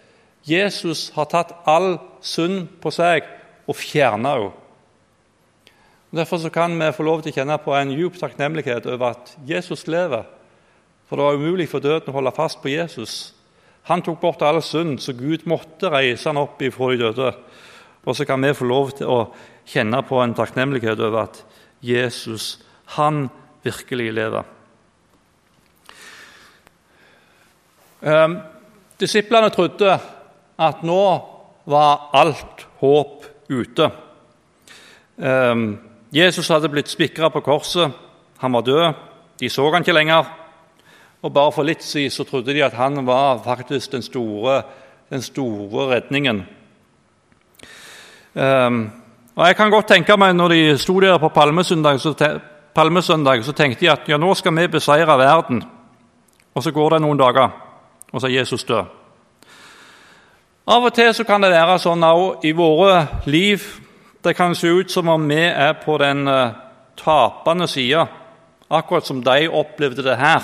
Jesus 0.48 1.10
har 1.16 1.28
tatt 1.28 1.52
all 1.68 1.98
synd 2.24 2.68
på 2.80 2.92
seg 2.94 3.26
og 3.68 3.76
fjerna 3.76 4.34
henne. 4.38 4.64
Derfor 6.08 6.48
kan 6.48 6.72
vi 6.72 6.86
få 6.96 7.04
lov 7.04 7.20
til 7.20 7.34
å 7.34 7.36
kjenne 7.36 7.58
på 7.60 7.74
en 7.76 7.90
djup 7.92 8.14
takknemlighet 8.16 8.86
over 8.88 9.10
at 9.12 9.34
Jesus 9.44 9.84
lever. 9.92 10.24
For 11.04 11.20
det 11.20 11.26
var 11.26 11.36
umulig 11.36 11.66
for 11.68 11.84
døden 11.84 12.08
å 12.08 12.16
holde 12.16 12.32
fast 12.32 12.62
på 12.62 12.72
Jesus. 12.72 13.34
Han 13.92 14.00
tok 14.04 14.16
bort 14.20 14.42
all 14.44 14.62
synd, 14.64 15.02
så 15.04 15.12
Gud 15.12 15.44
måtte 15.48 15.92
reise 15.92 16.30
han 16.30 16.40
opp 16.40 16.62
ifra 16.64 16.90
de 16.92 17.02
døde. 17.02 17.34
Og 18.08 18.16
så 18.16 18.24
kan 18.24 18.40
vi 18.40 18.56
få 18.56 18.68
lov 18.68 18.94
til 18.96 19.12
å 19.12 19.18
kjenne 19.68 20.00
på 20.08 20.20
en 20.22 20.32
takknemlighet 20.36 21.00
over 21.00 21.26
at 21.26 21.42
Jesus, 21.84 22.56
han 22.96 23.26
virkelig 23.64 24.12
lever. 24.16 24.48
Um, 28.00 28.38
disiplene 29.00 29.50
trodde 29.52 29.98
at 30.58 30.82
nå 30.82 31.04
var 31.68 32.10
alt 32.12 32.66
håp 32.80 33.24
ute. 33.48 33.90
Um, 35.16 35.78
Jesus 36.14 36.48
hadde 36.48 36.70
blitt 36.72 36.90
spikra 36.90 37.30
på 37.30 37.42
korset. 37.44 37.92
Han 38.38 38.52
var 38.52 38.66
død. 38.66 38.92
De 39.40 39.50
så 39.50 39.70
han 39.72 39.82
ikke 39.82 39.96
lenger. 39.96 40.28
Og 41.22 41.32
bare 41.34 41.52
for 41.52 41.66
litt 41.66 41.82
siden 41.82 42.14
så 42.14 42.24
trodde 42.24 42.54
de 42.54 42.62
at 42.64 42.76
han 42.78 43.06
var 43.06 43.42
faktisk 43.44 43.92
den 43.92 44.02
store, 44.02 44.62
den 45.10 45.22
store 45.22 45.88
redningen. 45.94 46.44
Um, 48.34 48.90
og 49.34 49.46
jeg 49.46 49.56
kan 49.56 49.70
godt 49.70 49.88
tenke 49.88 50.16
meg 50.16 50.34
Når 50.36 50.48
de 50.48 50.78
sto 50.78 51.00
der 51.00 51.18
på 51.18 51.28
palmesøndag, 51.28 52.00
så, 52.00 52.14
palmesøndag, 52.74 53.44
så 53.44 53.52
tenkte 53.52 53.80
de 53.80 53.90
at 53.90 54.08
ja, 54.08 54.16
nå 54.16 54.34
skal 54.34 54.54
vi 54.56 54.66
beseire 54.68 55.18
verden. 55.18 55.62
Og 56.54 56.62
så 56.62 56.70
går 56.70 56.90
det 56.90 57.02
noen 57.02 57.18
dager, 57.18 57.50
og 58.12 58.20
så 58.20 58.26
er 58.26 58.40
Jesus 58.40 58.64
død. 58.64 58.97
Av 60.68 60.84
og 60.84 60.92
til 60.92 61.14
så 61.16 61.24
kan 61.24 61.40
det 61.40 61.48
være 61.48 61.78
sånn 61.80 62.02
òg 62.04 62.42
i 62.44 62.50
våre 62.52 63.06
liv 63.24 63.62
Det 64.20 64.34
kan 64.36 64.52
se 64.58 64.68
ut 64.68 64.90
som 64.92 65.08
om 65.08 65.22
vi 65.30 65.40
er 65.46 65.78
på 65.80 65.94
den 66.02 66.28
uh, 66.28 66.52
tapende 66.98 67.68
sida, 67.70 68.02
akkurat 68.68 69.06
som 69.06 69.22
de 69.24 69.46
opplevde 69.46 70.02
det 70.02 70.16
her. 70.18 70.42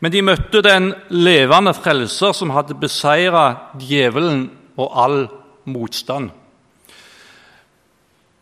Men 0.00 0.14
de 0.14 0.22
møtte 0.22 0.62
den 0.62 0.92
levende 1.10 1.74
frelser 1.74 2.32
som 2.32 2.54
hadde 2.54 2.78
beseira 2.78 3.74
djevelen 3.74 4.46
og 4.78 4.96
all 5.04 5.18
motstand. 5.66 6.30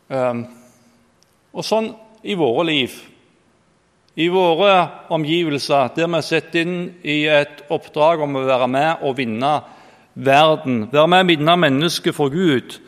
Um, 0.07 0.45
og 1.51 1.65
sånn 1.65 1.89
i 2.23 2.37
våre 2.37 2.69
liv, 2.69 2.99
i 4.15 4.29
våre 4.29 4.75
omgivelser, 5.09 5.89
der 5.97 6.07
vi 6.07 6.21
er 6.21 6.29
satt 6.29 6.61
inn 6.61 6.77
i 7.01 7.23
et 7.25 7.65
oppdrag 7.73 8.21
om 8.23 8.37
å 8.37 8.45
være 8.45 8.69
med 8.69 9.09
og 9.09 9.17
vinne 9.17 9.57
verden, 10.15 10.87
være 10.91 11.07
med 11.07 11.23
å 11.23 11.27
minne 11.27 11.57
mennesket 11.59 12.15
for 12.15 12.31
Gud, 12.33 12.79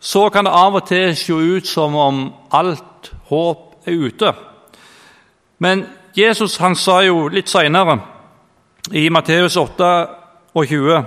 så 0.00 0.28
kan 0.32 0.46
det 0.46 0.54
av 0.56 0.76
og 0.78 0.86
til 0.88 1.16
se 1.16 1.32
ut 1.32 1.66
som 1.68 1.96
om 1.96 2.22
alt 2.56 3.10
håp 3.28 3.88
er 3.88 4.06
ute. 4.06 4.32
Men 5.58 5.84
Jesus 6.16 6.56
han 6.60 6.76
sa 6.76 7.00
jo 7.04 7.28
litt 7.28 7.48
seinere, 7.48 7.98
i 8.96 9.10
Matteus 9.12 9.58
8 9.60 9.90
og 10.56 10.64
20, 10.66 11.02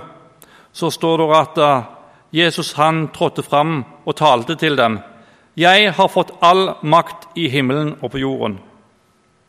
så 0.72 0.90
står 0.90 1.18
det 1.20 1.26
at 1.36 1.58
eh, 1.58 1.88
Jesus 2.34 2.72
han 2.78 3.08
trådte 3.14 3.42
fram 3.42 3.82
og 4.06 4.16
talte 4.16 4.54
til 4.58 4.78
dem. 4.78 5.00
Jeg 5.58 5.92
har 5.94 6.10
fått 6.10 6.32
all 6.42 6.76
makt 6.82 7.28
i 7.38 7.48
himmelen 7.50 7.96
og 8.00 8.10
på 8.14 8.22
jorden. 8.22 8.56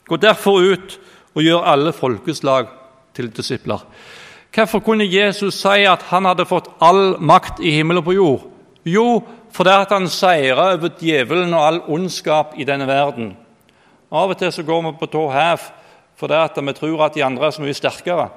Gå 0.05 0.17
derfor 0.21 0.61
ut 0.61 0.99
og 1.33 1.41
gjør 1.41 1.65
alle 1.65 1.93
folkeslag 1.93 2.67
til 3.15 3.31
disipler. 3.33 3.81
Hvorfor 4.55 4.79
kunne 4.79 5.03
Jesus 5.03 5.57
si 5.59 5.83
at 5.83 6.05
han 6.13 6.25
hadde 6.25 6.45
fått 6.47 6.69
all 6.79 7.17
makt 7.19 7.59
i 7.59 7.73
himmel 7.75 7.99
og 7.99 8.05
på 8.05 8.13
jord? 8.15 8.43
Jo, 8.87 9.19
fordi 9.51 9.73
han 9.89 10.07
seira 10.07 10.69
over 10.77 10.93
djevelen 10.95 11.53
og 11.53 11.65
all 11.65 11.79
ondskap 11.91 12.53
i 12.55 12.63
denne 12.63 12.87
verden. 12.87 13.33
Av 14.11 14.31
og 14.31 14.37
til 14.39 14.53
så 14.55 14.63
går 14.63 14.85
vi 14.85 14.93
på 14.99 15.09
tå 15.11 15.25
hev 15.33 15.71
fordi 16.15 16.61
vi 16.63 16.73
tror 16.77 17.01
at 17.03 17.15
de 17.15 17.23
andre 17.25 17.45
er 17.45 17.51
så 17.51 17.61
mye 17.61 17.75
sterkere. 17.75 18.29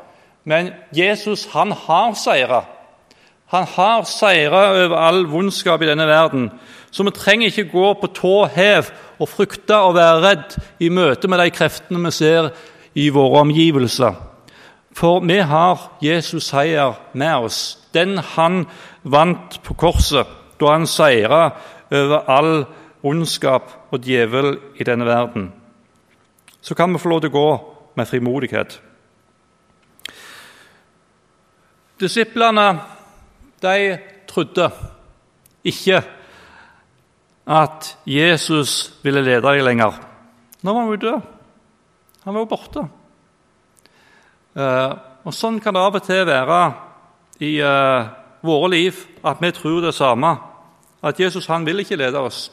Men 0.45 0.73
Jesus 0.91 1.47
han 1.53 1.71
har 1.71 2.15
seira. 2.19 2.65
Han 3.55 3.65
har 3.65 4.03
seira 4.03 4.63
over 4.73 4.97
all 4.97 5.23
vondskap 5.31 5.83
i 5.83 5.87
denne 5.87 6.07
verden. 6.07 6.51
Så 6.91 7.07
vi 7.07 7.15
trenger 7.15 7.47
ikke 7.47 7.71
gå 7.71 7.93
på 8.01 8.11
tå 8.11 8.35
hev 8.57 8.91
og 9.19 9.29
frykte 9.29 9.77
og 9.77 9.95
være 9.95 10.23
redd 10.25 10.59
i 10.81 10.91
møte 10.91 11.29
med 11.29 11.39
de 11.39 11.55
kreftene 11.55 12.03
vi 12.03 12.11
ser 12.11 12.51
i 12.99 13.09
våre 13.15 13.45
omgivelser. 13.47 14.28
For 14.99 15.21
vi 15.23 15.37
har 15.39 15.83
Jesus 16.03 16.49
seier 16.51 16.97
med 17.15 17.47
oss, 17.47 17.79
den 17.95 18.19
han 18.35 18.65
vant 19.07 19.61
på 19.63 19.77
korset 19.79 20.27
da 20.59 20.73
han 20.73 20.89
seira 20.91 21.43
over 21.95 22.27
all 22.27 22.53
ondskap 23.07 23.71
og 23.95 24.03
djevel 24.03 24.57
i 24.75 24.87
denne 24.87 25.07
verden. 25.07 25.53
Så 26.61 26.75
kan 26.75 26.91
vi 26.93 26.99
få 26.99 27.13
lov 27.13 27.23
til 27.23 27.31
å 27.31 27.37
gå 27.37 27.49
med 27.95 28.11
frimodighet. 28.11 28.81
Disiplene 32.03 32.67
de 33.63 33.99
trodde 34.27 34.67
ikke 35.67 36.03
at 37.49 37.95
Jesus 38.07 38.95
ville 39.03 39.23
lede 39.23 39.47
dem 39.47 39.65
lenger. 39.65 39.95
Nå 40.63 40.75
var 40.75 40.83
han 40.83 40.91
jo 40.91 41.03
død. 41.07 41.35
Han 42.25 42.35
var 42.35 42.43
jo 42.43 42.51
borte. 42.51 42.89
Eh, 44.59 44.93
og 45.23 45.35
Sånn 45.35 45.61
kan 45.63 45.77
det 45.77 45.83
av 45.83 45.97
og 45.99 46.03
til 46.03 46.25
være 46.27 46.61
i 47.47 47.53
eh, 47.63 48.07
våre 48.43 48.71
liv, 48.73 48.97
at 49.23 49.43
vi 49.43 49.51
tror 49.55 49.85
det 49.85 49.95
samme. 49.95 50.33
At 50.99 51.21
Jesus 51.21 51.47
han 51.47 51.67
vil 51.67 51.85
ikke 51.85 51.99
lede 52.01 52.19
oss. 52.19 52.49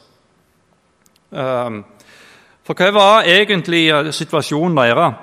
Eh, 1.33 1.79
for 2.65 2.77
hva 2.77 2.89
var 2.93 3.29
egentlig 3.29 3.87
situasjonen 4.13 4.77
deres? 4.77 5.21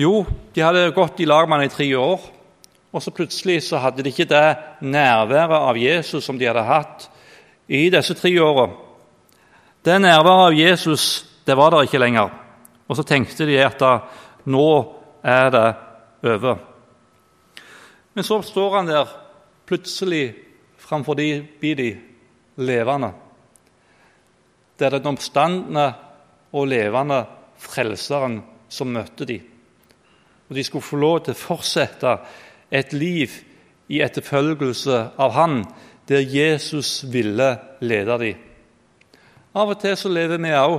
Jo, 0.00 0.22
de 0.54 0.64
hadde 0.64 0.94
gått 0.96 1.20
i 1.20 1.28
lag 1.28 1.44
med 1.48 1.60
ham 1.60 1.66
i 1.68 1.72
tre 1.72 1.88
år. 2.00 2.24
Og 2.92 3.04
så 3.04 3.12
plutselig 3.12 3.62
så 3.66 3.80
hadde 3.80 4.04
de 4.04 4.12
ikke 4.12 4.28
det 4.28 4.80
nærværet 4.84 5.58
av 5.58 5.76
Jesus 5.80 6.24
som 6.24 6.38
de 6.40 6.48
hadde 6.48 6.64
hatt 6.68 7.06
i 7.68 7.86
disse 7.92 8.16
tre 8.16 8.32
åra. 8.40 8.66
Det 9.84 10.00
nærværet 10.00 10.48
av 10.48 10.56
Jesus 10.56 11.04
det 11.44 11.56
var 11.58 11.72
der 11.72 11.88
ikke 11.88 12.00
lenger. 12.00 12.32
Og 12.88 12.96
så 12.96 13.04
tenkte 13.04 13.48
de 13.48 13.56
at 13.60 13.80
da, 13.80 13.94
nå 14.44 14.68
er 15.22 15.50
det 15.50 15.66
over. 16.22 16.58
Men 18.14 18.24
så 18.24 18.40
står 18.42 18.76
han 18.76 18.90
der 18.90 19.12
plutselig 19.66 20.34
framfor 20.78 21.16
de, 21.16 21.46
de 21.60 21.92
levende. 22.56 23.12
Det 24.78 24.86
er 24.86 24.98
den 24.98 25.14
oppstandende 25.14 25.86
og 26.52 26.68
levende 26.68 27.22
Frelseren 27.62 28.40
som 28.72 28.90
møtte 28.90 29.24
dem. 29.28 29.44
Og 30.50 30.56
de 30.56 30.64
skulle 30.66 30.84
få 30.84 30.98
lov 30.98 31.20
til 31.24 31.36
å 31.36 31.38
fortsette 31.38 32.16
et 32.72 32.92
liv 32.92 33.30
i 33.92 34.00
etterfølgelse 34.02 34.98
av 35.20 35.32
Han, 35.36 35.62
der 36.08 36.26
Jesus 36.26 37.04
ville 37.12 37.54
lede 37.80 38.18
dem. 38.18 38.40
Av 39.54 39.70
og 39.70 39.78
til 39.80 39.94
så 39.96 40.10
lever 40.10 40.40
vi 40.42 40.52
òg 40.56 40.78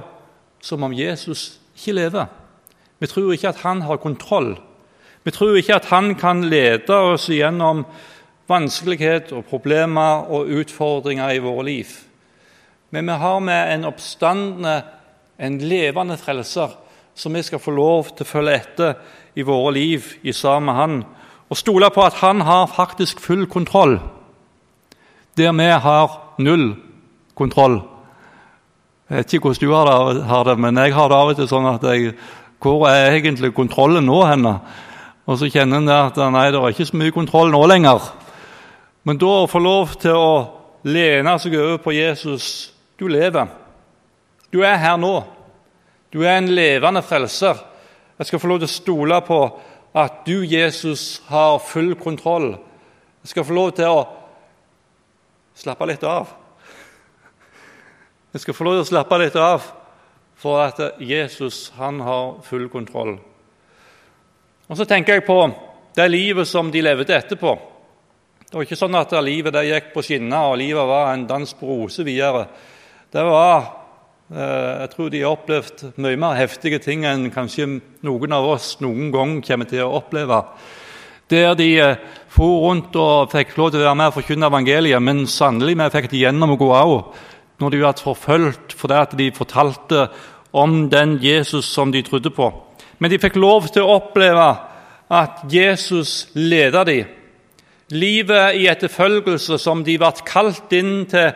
som 0.64 0.84
om 0.84 0.94
Jesus 0.94 1.62
ikke 1.78 1.96
lever. 1.96 2.43
Vi 3.04 3.10
tror 3.12 3.34
ikke 3.36 3.52
at 3.52 3.66
han 3.66 3.82
har 3.84 4.00
kontroll. 4.00 4.54
Vi 5.28 5.32
tror 5.36 5.58
ikke 5.60 5.76
at 5.76 5.90
han 5.92 6.14
kan 6.16 6.46
lede 6.48 6.96
oss 6.96 7.26
gjennom 7.28 7.82
vanskelighet 8.48 9.34
og 9.36 9.44
problemer 9.50 10.30
og 10.32 10.48
utfordringer 10.48 11.34
i 11.36 11.42
våre 11.44 11.66
liv. 11.68 11.90
Men 12.96 13.12
vi 13.12 13.18
har 13.20 13.42
med 13.44 13.74
en 13.74 13.90
oppstandende, 13.90 14.78
en 15.36 15.58
levende 15.60 16.16
frelser, 16.18 16.78
som 17.16 17.36
vi 17.36 17.44
skal 17.44 17.60
få 17.60 17.74
lov 17.76 18.14
til 18.14 18.24
å 18.24 18.30
følge 18.30 18.56
etter 18.56 18.96
i 19.36 19.44
våre 19.44 19.74
liv 19.76 20.08
i 20.24 20.32
sammen 20.32 20.70
med 20.70 20.80
han, 20.80 20.96
og 21.52 21.60
stole 21.60 21.90
på 21.92 22.06
at 22.06 22.22
han 22.22 22.40
har 22.48 22.72
faktisk 22.72 23.20
full 23.20 23.44
kontroll, 23.52 23.98
der 25.36 25.52
vi 25.52 25.68
har 25.88 26.16
null 26.40 26.70
kontroll. 27.36 27.82
Jeg 29.10 29.18
vet 29.18 29.36
ikke 29.36 29.52
hvordan 29.52 30.16
du 30.24 30.24
har 30.32 30.48
det, 30.48 30.56
men 30.58 30.80
jeg 30.80 30.96
har 30.96 31.12
det 31.12 31.18
av 31.20 31.34
og 31.34 31.38
til 31.38 31.50
sånn 31.52 31.68
at 31.70 31.84
jeg 31.92 32.16
Hvor 32.64 32.88
er 32.88 33.18
egentlig 33.18 33.52
kontrollen 33.52 34.06
nå 34.08 34.22
henne? 34.24 34.54
Og 35.28 35.36
så 35.40 35.50
kjenner 35.52 35.82
en 35.82 35.90
at 35.92 36.20
nei, 36.32 36.46
det 36.52 36.60
er 36.60 36.72
ikke 36.72 36.88
så 36.88 37.00
mye 37.00 37.16
kontroll 37.16 37.52
nå 37.52 37.60
lenger. 37.68 38.06
Men 39.04 39.20
da 39.20 39.32
å 39.42 39.50
få 39.52 39.60
lov 39.60 39.98
til 40.00 40.16
å 40.16 40.32
lene 40.88 41.36
seg 41.40 41.58
over 41.60 41.82
på 41.84 41.96
Jesus 41.96 42.72
Du 43.00 43.08
lever. 43.10 43.50
Du 44.54 44.62
er 44.64 44.78
her 44.80 44.96
nå. 45.02 45.26
Du 46.14 46.22
er 46.22 46.38
en 46.38 46.52
levende 46.54 47.02
frelser. 47.04 47.58
Jeg 48.20 48.30
skal 48.30 48.40
få 48.40 48.52
lov 48.52 48.62
til 48.62 48.70
å 48.70 48.72
stole 48.72 49.18
på 49.26 49.40
at 49.98 50.22
du, 50.28 50.46
Jesus, 50.46 51.24
har 51.28 51.58
full 51.66 51.96
kontroll. 52.00 52.54
Jeg 53.26 53.34
skal 53.34 53.48
få 53.48 53.58
lov 53.58 53.74
til 53.76 53.90
å 53.90 54.06
slappe 55.58 55.90
litt 55.90 56.06
av. 56.08 56.32
Jeg 58.32 58.46
skal 58.46 58.56
få 58.56 58.70
lov 58.70 58.78
til 58.78 58.86
å 58.86 58.92
slappe 58.94 59.20
litt 59.20 59.36
av 59.42 59.66
for 60.44 60.60
at 60.66 61.00
Jesus 61.00 61.70
han 61.80 62.02
har 62.04 62.42
full 62.44 62.68
kontroll. 62.70 63.16
Og 64.68 64.78
Så 64.78 64.86
tenker 64.86 65.18
jeg 65.18 65.28
på 65.28 65.40
det 65.96 66.10
livet 66.12 66.48
som 66.48 66.72
de 66.72 66.82
levde 66.84 67.16
etterpå. 67.16 67.54
Det 68.44 68.58
var 68.58 68.68
ikke 68.68 68.78
sånn 68.78 69.00
at 69.00 69.16
livet 69.24 69.56
der 69.56 69.70
gikk 69.70 69.94
på 69.96 70.04
skinner 70.06 70.52
og 70.52 70.60
livet 70.62 70.90
var 70.90 71.14
en 71.14 71.26
dans 71.30 71.56
på 71.58 71.66
roser 71.66 72.06
videre. 72.06 72.46
Det 73.14 73.24
var 73.24 73.84
Eh, 74.34 74.80
jeg 74.82 74.90
tror 74.94 75.10
de 75.12 75.20
har 75.22 75.36
opplevd 75.36 75.82
mye 76.02 76.18
mer 76.18 76.38
heftige 76.40 76.80
ting 76.82 77.04
enn 77.06 77.28
kanskje 77.34 77.68
noen 78.08 78.34
av 78.34 78.48
oss 78.56 78.78
noen 78.82 79.12
gang 79.14 79.36
kommer 79.46 79.68
til 79.70 79.84
å 79.84 80.00
oppleve. 80.00 80.40
Der 81.30 81.54
de 81.60 81.68
eh, 81.84 82.00
for 82.34 82.64
rundt 82.64 82.96
og 82.98 83.30
fikk 83.34 83.54
lov 83.60 83.74
til 83.74 83.84
å 83.84 83.90
være 83.90 84.00
med 84.00 84.10
og 84.10 84.16
forkynne 84.16 84.50
evangeliet, 84.50 85.04
men 85.04 85.28
sannelig 85.30 85.76
vi 85.78 85.90
fikk 85.98 86.10
det 86.14 86.24
gjennom 86.24 86.56
å 86.56 86.58
gå 86.62 86.72
av 86.74 86.96
når 87.62 87.76
de 87.76 87.82
ble 87.84 87.92
forfulgt 88.00 88.74
fordi 88.80 89.20
de 89.20 89.30
fortalte 89.36 90.08
om 90.54 90.90
den 90.90 91.18
Jesus 91.22 91.66
som 91.66 91.92
de 91.92 92.02
trodde 92.02 92.30
på. 92.30 92.52
Men 93.00 93.12
de 93.12 93.20
fikk 93.20 93.36
lov 93.36 93.68
til 93.74 93.84
å 93.84 93.98
oppleve 93.98 94.48
at 95.10 95.44
Jesus 95.52 96.30
ledet 96.34 96.88
dem. 96.88 97.10
Livet 97.94 98.56
i 98.58 98.68
etterfølgelse 98.72 99.58
som 99.62 99.84
de 99.86 99.98
ble 100.00 100.12
kalt 100.26 100.72
inn 100.74 101.04
til 101.10 101.34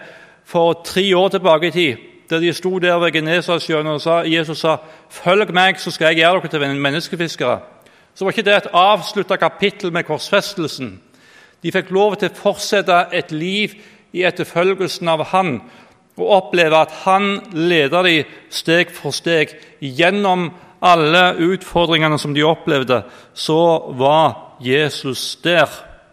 for 0.47 0.80
tre 0.86 1.10
år 1.15 1.34
tilbake 1.36 1.67
i 1.67 1.75
tid 1.75 2.06
da 2.30 2.39
de 2.39 2.53
sto 2.53 2.80
der 2.80 2.97
ved 2.99 3.12
Genesasjøen 3.15 3.88
og 3.88 4.01
sa, 4.01 4.23
Jesus 4.25 4.60
sa 4.60 4.77
'Følg 5.10 5.53
meg, 5.53 5.80
så 5.80 5.91
skal 5.91 6.06
jeg 6.06 6.15
gjøre 6.15 6.41
dere 6.41 6.49
til 6.49 6.82
menneskefiskere', 6.82 7.60
så 8.15 8.25
var 8.25 8.32
ikke 8.32 8.41
det 8.41 8.56
et 8.56 8.71
avslutta 8.73 9.36
kapittel 9.36 9.93
med 9.93 10.03
korsfestelsen. 10.03 11.01
De 11.63 11.71
fikk 11.71 11.91
lov 11.91 12.15
til 12.15 12.30
å 12.30 12.36
fortsette 12.36 13.06
et 13.13 13.32
liv 13.32 13.69
i 14.13 14.23
etterfølgelsen 14.23 15.08
av 15.08 15.23
Han 15.23 15.62
og 16.17 16.32
oppleve 16.41 16.80
at 16.82 16.93
Han 17.03 17.39
leder 17.53 18.03
dem 18.03 18.38
steg 18.49 18.91
for 18.93 19.15
steg 19.15 19.53
gjennom 19.80 20.49
alle 20.82 21.36
utfordringene 21.41 22.17
som 22.19 22.34
de 22.34 22.45
opplevde. 22.45 23.03
Så 23.34 23.93
var 23.97 24.58
Jesus 24.62 25.38
der. 25.43 25.69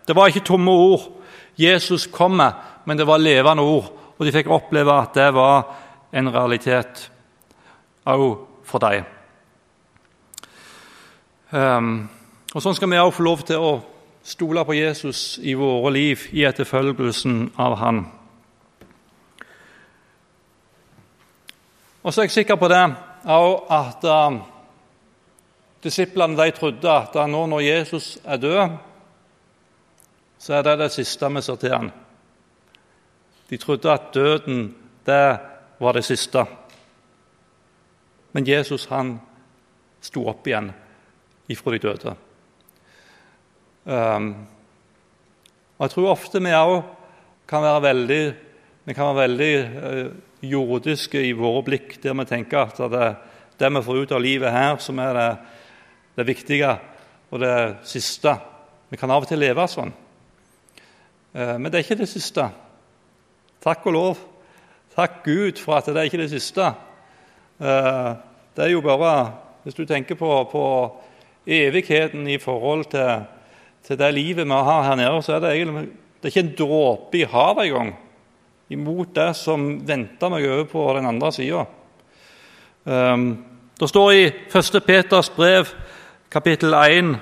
Det 0.07 0.17
var 0.17 0.29
ikke 0.29 0.45
tomme 0.45 0.71
ord. 0.71 1.09
Jesus 1.57 2.07
kommer, 2.07 2.53
men 2.85 2.99
det 2.99 3.07
var 3.07 3.23
levende 3.23 3.63
ord. 3.63 3.93
Og 4.19 4.27
de 4.27 4.33
fikk 4.33 4.51
oppleve 4.53 4.93
at 4.93 5.15
det 5.17 5.31
var 5.35 5.65
en 6.15 6.31
realitet 6.33 7.09
òg 8.07 8.45
for 8.65 8.83
dem. 8.85 9.05
Um, 11.55 12.09
og 12.55 12.63
Sånn 12.63 12.77
skal 12.77 12.91
vi 12.91 12.99
òg 12.99 13.13
få 13.15 13.25
lov 13.27 13.45
til 13.47 13.63
å 13.63 13.73
stole 14.25 14.65
på 14.67 14.77
Jesus 14.77 15.39
i 15.43 15.55
våre 15.59 15.93
liv 15.95 16.29
i 16.33 16.45
etterfølgelsen 16.49 17.53
av 17.61 17.77
Han. 17.83 18.05
Og 22.05 22.13
så 22.13 22.21
er 22.21 22.27
jeg 22.29 22.35
sikker 22.37 22.59
på 22.61 22.69
det 22.69 22.83
at 23.73 24.03
uh, 24.05 24.35
disiplene 25.81 26.37
de 26.37 26.53
trodde 26.53 26.91
at 26.93 27.15
nå 27.31 27.47
når 27.49 27.63
Jesus 27.65 28.19
er 28.25 28.37
død, 28.37 28.75
så 30.39 30.59
er 30.59 30.67
det 30.67 30.75
det 30.83 30.91
siste 30.93 31.31
vi 31.33 31.43
ser 31.43 31.57
til 31.57 31.73
han. 31.73 31.89
De 33.49 33.57
trodde 33.57 33.93
at 33.93 34.11
døden 34.13 34.75
det 35.07 35.39
var 35.81 35.97
det 35.97 36.05
siste. 36.05 36.45
Men 38.33 38.49
Jesus 38.49 38.85
han 38.93 39.15
sto 40.01 40.27
opp 40.29 40.45
igjen 40.47 40.69
ifra 41.49 41.73
de 41.73 41.79
døde. 41.79 42.15
Um, 43.85 44.29
og 45.79 45.87
Jeg 45.87 45.91
tror 45.91 46.13
ofte 46.13 46.41
vi 46.41 46.53
òg 46.53 46.77
kan 47.49 47.65
være 47.65 47.83
veldig, 47.89 48.23
vi 48.85 48.95
kan 48.95 49.09
være 49.09 49.29
veldig 49.29 49.53
uh, 49.65 50.15
jordiske 50.51 51.21
i 51.25 51.33
våre 51.37 51.63
blikk, 51.67 51.97
der 52.03 52.17
vi 52.19 52.27
tenker 52.29 52.67
at 52.67 52.83
det 52.93 53.09
det 53.59 53.71
vi 53.71 53.83
får 53.83 53.99
ut 53.99 54.13
av 54.13 54.23
livet 54.23 54.53
her, 54.53 54.77
som 54.83 54.99
er 54.99 55.15
det, 55.15 55.29
det 56.19 56.27
viktige 56.27 56.73
og 57.31 57.41
det 57.43 57.57
siste. 57.87 58.35
Vi 58.91 58.99
kan 58.99 59.11
av 59.11 59.25
og 59.25 59.31
til 59.31 59.41
leve 59.43 59.67
sånn. 59.71 59.93
Uh, 61.35 61.57
men 61.59 61.71
det 61.71 61.79
er 61.79 61.87
ikke 61.87 62.01
det 62.03 62.11
siste. 62.11 62.49
Takk 63.65 63.87
og 63.87 63.95
lov. 63.95 64.25
Takk 64.95 65.23
Gud 65.27 65.59
for 65.63 65.79
at 65.79 65.89
det 65.91 65.99
er 65.99 66.11
ikke 66.11 66.23
det 66.23 66.33
siste. 66.35 66.73
Uh, 67.63 68.15
det 68.55 68.67
er 68.67 68.75
jo 68.75 68.85
bare 68.85 69.43
Hvis 69.65 69.75
du 69.75 69.87
tenker 69.89 70.15
på, 70.15 70.29
på 70.53 70.65
evigheten 71.47 72.27
i 72.29 72.37
forhold 72.37 72.85
til 72.93 73.25
til 73.85 73.99
det 74.01 74.15
livet 74.15 74.47
vi 74.49 74.53
har 74.53 74.83
her 74.83 74.95
nede, 74.97 75.23
så 75.23 75.35
er 75.35 75.41
det, 75.41 75.51
egentlig, 75.53 75.89
det 76.21 76.25
er 76.25 76.33
ikke 76.33 76.41
en 76.41 76.57
dråpe 76.57 77.19
i 77.19 77.27
havet 77.29 77.67
engang 77.67 77.91
imot 78.71 79.15
det 79.17 79.33
som 79.37 79.67
venter 79.87 80.33
meg 80.33 80.47
over 80.49 80.65
på 80.71 80.85
den 80.97 81.07
andre 81.07 81.33
sida. 81.33 81.65
Um, 82.85 83.27
det 83.81 83.89
står 83.89 84.13
i 84.13 84.25
1. 84.55 84.81
Peters 84.87 85.31
brev, 85.31 85.69
kapittel 86.31 86.75
1, 86.75 87.17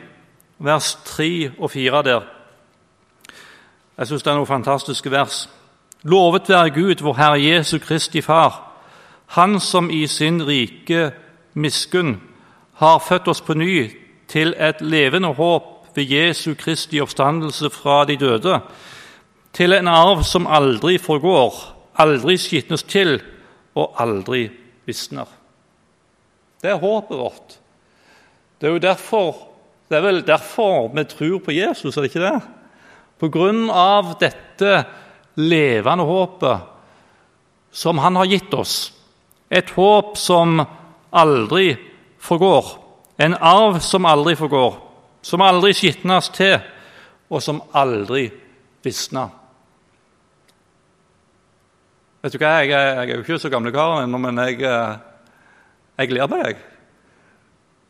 vers 0.59 0.95
3 1.05 1.53
og 1.59 1.71
4 1.71 2.03
der. 2.03 2.29
Jeg 3.99 4.07
syns 4.07 4.23
det 4.23 4.31
er 4.33 4.39
noen 4.39 4.49
fantastiske 4.49 5.11
vers. 5.11 5.47
Lovet 6.03 6.49
være 6.49 6.71
Gud, 6.75 7.03
vår 7.03 7.19
Herre 7.19 7.43
Jesu 7.43 7.79
Kristi 7.79 8.21
Far, 8.21 8.69
Han 9.27 9.61
som 9.61 9.91
i 9.91 10.07
sin 10.07 10.43
rike 10.47 11.13
miskunn 11.55 12.21
har 12.75 12.99
født 12.99 13.29
oss 13.29 13.41
på 13.41 13.55
ny 13.55 13.91
til 14.29 14.55
et 14.59 14.81
levende 14.81 15.29
håp 15.33 15.97
ved 15.97 16.05
Jesu 16.05 16.55
Kristi 16.55 17.01
oppstandelse 17.01 17.71
fra 17.71 18.05
de 18.05 18.17
døde, 18.17 18.61
til 19.53 19.75
en 19.77 19.89
arv 19.89 20.23
som 20.27 20.49
aldri 20.49 20.99
forgår, 21.01 21.55
aldri 22.01 22.39
skitnes 22.41 22.85
til 22.89 23.19
og 23.77 23.95
aldri 24.01 24.47
visner. 24.89 25.29
Det 26.63 26.71
er 26.73 26.81
håpet 26.81 27.19
vårt. 27.19 27.57
Det 28.59 28.69
er 28.69 28.77
jo 28.77 28.83
derfor, 28.83 29.33
det 29.91 29.99
er 29.99 30.05
vel 30.05 30.23
derfor 30.27 30.89
vi 30.95 31.05
tror 31.11 31.39
på 31.45 31.55
Jesus, 31.57 31.97
er 31.97 32.05
det 32.05 32.13
ikke 32.13 32.27
det? 32.27 32.41
På 33.19 33.31
grunn 33.33 33.67
av 33.71 34.15
dette 34.21 34.85
levende 35.39 36.07
håpet 36.07 36.69
som 37.73 37.99
han 38.03 38.17
har 38.21 38.31
gitt 38.31 38.55
oss. 38.55 38.93
Et 39.51 39.69
håp 39.77 40.17
som 40.19 40.63
aldri 41.11 41.75
forgår. 42.23 42.79
En 43.23 43.37
arv 43.37 43.79
som 43.85 44.07
aldri 44.09 44.35
forgår 44.39 44.81
som 45.23 45.43
aldri 45.43 45.73
skitnes 45.75 46.29
til, 46.35 46.59
og 47.33 47.41
som 47.43 47.63
aldri 47.79 48.27
visner. 48.85 49.31
Vet 52.23 52.37
du 52.37 52.39
hva, 52.39 52.61
Jeg, 52.63 52.71
jeg 52.71 53.11
er 53.11 53.17
jo 53.17 53.23
ikke 53.25 53.37
så 53.43 53.51
gamle 53.51 53.73
karen 53.75 54.05
ennå, 54.05 54.19
men 54.23 54.37
jeg, 54.45 54.61
eh, 54.63 54.93
jeg 55.99 56.11
gleder 56.13 56.31
meg. 56.31 56.61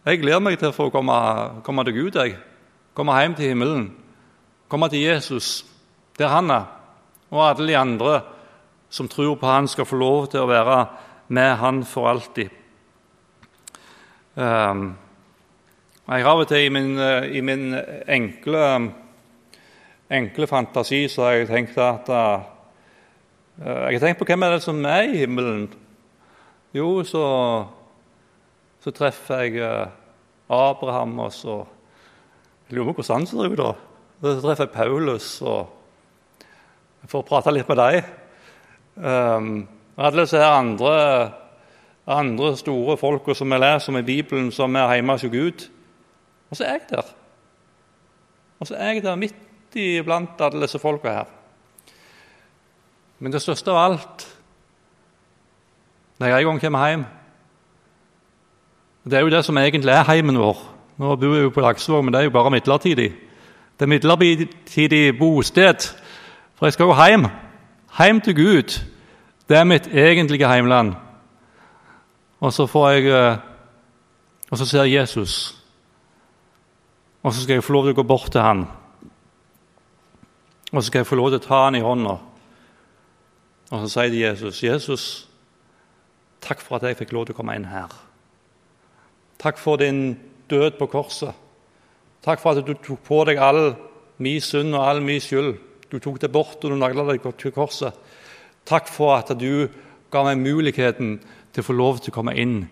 Jeg 0.06 0.20
gleder 0.22 0.40
meg 0.40 0.54
til 0.56 0.70
å 0.70 0.76
få 0.76 0.86
komme, 0.90 1.16
komme 1.66 1.84
til 1.84 1.98
Gud. 1.98 2.16
Jeg. 2.16 2.38
Komme 2.96 3.18
hjem 3.20 3.34
til 3.36 3.52
himmelen. 3.52 3.90
Komme 4.72 4.88
til 4.88 5.04
Jesus, 5.04 5.66
der 6.16 6.32
han 6.32 6.48
er. 6.50 6.64
Og 7.28 7.42
alle 7.44 7.68
de 7.68 7.76
andre 7.76 8.14
som 8.88 9.08
tror 9.08 9.36
på 9.36 9.46
han, 9.46 9.68
skal 9.68 9.84
få 9.84 10.00
lov 10.00 10.30
til 10.32 10.40
å 10.40 10.48
være 10.48 10.78
med 11.28 11.52
han 11.60 11.84
for 11.84 12.08
alltid. 12.08 12.48
Um, 14.32 14.94
jeg 16.08 16.24
av 16.24 16.40
og 16.40 16.48
til 16.48 16.70
i 16.70 16.72
min, 16.72 16.96
eh, 16.96 17.28
i 17.36 17.44
min 17.44 17.76
enkle, 18.08 18.64
enkle, 20.08 20.48
fantasi 20.48 21.04
så 21.08 21.28
har 21.28 21.36
jeg 21.36 21.52
tenkt 21.52 21.76
at 21.84 22.08
uh, 22.08 22.48
Jeg 23.60 23.98
har 23.98 24.00
tenkt 24.00 24.18
på 24.22 24.26
hvem 24.30 24.42
er 24.46 24.54
det 24.54 24.62
som 24.64 24.78
er 24.88 25.10
i 25.10 25.20
himmelen. 25.22 25.66
Jo, 26.72 27.02
så, 27.04 27.24
så 28.80 28.92
treffer 28.96 29.44
jeg 29.44 29.60
uh, 29.60 29.92
Abraham, 30.48 31.18
og 31.18 31.32
så 31.32 31.58
Jeg 32.68 32.78
lurer 32.78 32.92
på 32.92 33.02
hvordan 33.02 33.20
han 33.20 33.26
ser 33.28 33.52
ut, 33.52 33.58
da. 33.58 33.72
Så 34.22 34.40
treffer 34.40 34.64
jeg 34.64 34.72
Paulus 34.72 35.28
og 35.42 35.78
jeg 37.02 37.10
får 37.10 37.24
prate 37.26 37.52
litt 37.52 37.68
med 37.68 37.80
dem. 37.80 38.10
Um, 39.02 39.46
alle 39.98 40.22
disse 40.22 40.38
andre, 40.38 40.92
andre 42.06 42.52
store 42.56 42.96
folka 43.00 43.34
som 43.34 43.50
vi 43.50 43.58
leser 43.58 43.92
om 43.92 43.98
i 43.98 44.06
Bibelen, 44.06 44.52
som 44.54 44.76
er 44.78 44.94
hjemme 44.94 45.16
hos 45.18 45.26
Gud. 45.32 45.66
Og 46.48 46.56
så 46.56 46.64
er 46.64 46.78
jeg 46.78 46.86
der. 46.92 47.10
Og 48.60 48.70
så 48.70 48.78
er 48.78 48.94
jeg 48.94 49.02
der 49.02 49.18
midt 49.18 49.76
iblant 49.76 50.40
alle 50.40 50.62
disse 50.62 50.78
folka 50.78 51.16
her. 51.18 51.41
Men 53.22 53.30
det 53.30 53.42
største 53.42 53.70
av 53.70 53.78
alt 53.78 54.24
når 56.18 56.28
jeg 56.28 56.42
en 56.42 56.48
gang 56.48 56.60
kommer 56.62 56.88
hjem 56.88 57.04
Det 59.04 59.18
er 59.18 59.22
jo 59.22 59.30
det 59.30 59.42
som 59.46 59.58
egentlig 59.58 59.90
er 59.90 60.06
heimen 60.06 60.38
vår. 60.38 60.58
Nå 60.98 61.16
bor 61.18 61.34
jeg 61.34 61.42
jo 61.42 61.50
på 61.54 61.62
Laksevåg, 61.64 62.04
men 62.04 62.14
det 62.14 62.20
er 62.20 62.28
jo 62.28 62.34
bare 62.34 62.52
midlertidig. 62.54 63.08
Det 63.74 63.82
er 63.82 63.90
midlertidig 63.90 65.18
bosted. 65.18 65.88
For 66.54 66.66
jeg 66.66 66.76
skal 66.76 66.86
jo 66.86 66.94
hjem. 66.94 67.26
Hjem 67.98 68.20
til 68.20 68.36
Gud. 68.36 68.76
Det 69.48 69.58
er 69.58 69.64
mitt 69.66 69.88
egentlige 69.90 70.46
heimland. 70.46 70.94
Og 72.40 72.52
så 72.52 72.66
får 72.66 72.90
jeg 72.90 73.06
eh, 73.10 73.38
Og 74.50 74.58
så 74.58 74.66
ser 74.66 74.84
jeg 74.84 75.00
Jesus. 75.00 75.58
Og 77.22 77.34
så 77.34 77.42
skal 77.42 77.54
jeg 77.54 77.64
få 77.64 77.72
lov 77.72 77.84
til 77.84 77.96
å 77.96 78.02
gå 78.02 78.06
bort 78.06 78.30
til 78.30 78.40
han. 78.40 78.66
Og 80.72 80.82
så 80.82 80.86
skal 80.86 80.98
jeg 80.98 81.06
få 81.06 81.18
lov 81.18 81.30
til 81.30 81.42
å 81.42 81.46
ta 81.48 81.64
han 81.64 81.74
i 81.74 81.82
hånda. 81.82 82.18
Og 83.72 83.80
så 83.80 83.88
sier 83.88 84.12
de 84.12 84.20
Jesus, 84.20 84.60
'Jesus, 84.62 85.28
takk 86.40 86.60
for 86.60 86.76
at 86.76 86.82
jeg 86.82 86.98
fikk 86.98 87.12
lov 87.12 87.26
til 87.26 87.34
å 87.34 87.38
komme 87.40 87.56
inn 87.56 87.70
her.' 87.72 87.94
'Takk 89.40 89.58
for 89.58 89.80
din 89.80 90.18
død 90.50 90.76
på 90.78 90.86
korset.' 90.86 91.34
'Takk 92.22 92.40
for 92.40 92.52
at 92.52 92.66
du 92.66 92.74
tok 92.74 93.00
på 93.02 93.24
deg 93.24 93.40
all 93.40 93.74
min 94.18 94.40
synd 94.40 94.74
og 94.74 94.88
all 94.88 95.00
min 95.02 95.20
skyld.' 95.20 95.56
'Du 95.90 95.98
tok 95.98 96.20
det 96.20 96.32
bort, 96.32 96.64
og 96.64 96.70
du 96.70 96.76
nagla 96.76 97.08
deg 97.08 97.24
til 97.38 97.52
korset.' 97.52 97.96
'Takk 98.66 98.88
for 98.88 99.16
at 99.16 99.32
du 99.40 99.68
ga 100.10 100.22
meg 100.22 100.38
muligheten 100.38 101.20
til 101.52 101.62
å 101.62 101.66
få 101.66 101.72
lov 101.72 101.98
til 101.98 102.12
å 102.12 102.14
komme 102.14 102.36
inn 102.36 102.68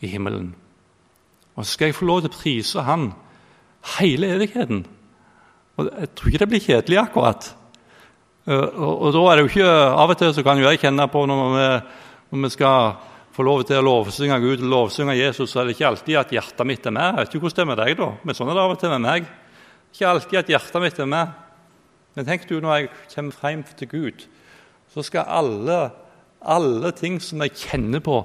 i 0.00 0.06
himmelen.' 0.06 0.54
Og 1.56 1.64
så 1.64 1.72
skal 1.72 1.86
jeg 1.86 1.94
få 1.94 2.04
lov 2.04 2.20
til 2.22 2.30
å 2.30 2.38
prise 2.38 2.82
Han 2.82 3.12
hele 3.98 4.34
evigheten. 4.34 4.86
Og 5.76 5.90
Jeg 6.00 6.14
tror 6.14 6.28
ikke 6.28 6.38
det 6.38 6.48
blir 6.48 6.60
kjedelig 6.60 6.98
akkurat. 6.98 7.56
Eh, 8.46 8.78
og, 8.78 9.10
da 9.14 9.22
er 9.26 9.38
det 9.38 9.44
jo 9.44 9.50
ikke, 9.50 9.70
Av 9.98 10.12
og 10.12 10.18
til 10.20 10.32
så 10.36 10.44
kan 10.46 10.60
jo 10.60 10.68
jeg 10.68 10.82
kjenne 10.84 11.08
på 11.10 11.24
når 11.26 11.46
vi, 11.56 11.66
når 12.30 12.44
vi 12.44 12.50
skal 12.54 12.92
få 13.36 13.44
lov 13.44 13.64
til 13.68 13.80
å 13.80 13.84
lovsynge 13.84 14.38
Gud 14.40 14.62
lovsynge 14.64 15.16
Jesus, 15.18 15.50
så 15.50 15.60
er 15.60 15.66
det 15.66 15.74
ikke 15.76 15.90
alltid 15.90 16.20
at 16.20 16.32
hjertet 16.32 16.68
mitt 16.68 16.86
er 16.86 16.94
med. 16.94 17.08
Jeg 17.10 17.18
vet 17.18 17.34
ikke 17.34 17.42
hvordan 17.42 17.56
det 17.58 17.64
er 17.64 17.70
med 17.72 17.82
deg, 17.82 17.98
da, 17.98 18.08
men 18.22 18.38
sånn 18.38 18.52
er 18.52 18.56
det 18.56 18.62
av 18.62 18.72
og 18.76 18.80
til 18.80 18.94
med 18.94 19.04
meg. 19.04 19.26
Ikke 19.92 20.12
alltid 20.12 20.40
at 20.40 20.52
hjertet 20.54 20.84
mitt 20.84 21.02
er 21.02 21.10
med. 21.10 21.34
Men 22.16 22.28
tenk 22.30 22.46
du, 22.48 22.54
når 22.62 22.78
jeg 22.78 22.90
kommer 23.12 23.36
frem 23.36 23.64
til 23.76 23.90
Gud, 23.90 24.24
så 24.94 25.04
skal 25.04 25.28
alle, 25.28 25.80
alle 26.40 26.92
ting 26.96 27.18
som 27.20 27.42
jeg 27.44 27.58
kjenner 27.60 28.00
på, 28.04 28.22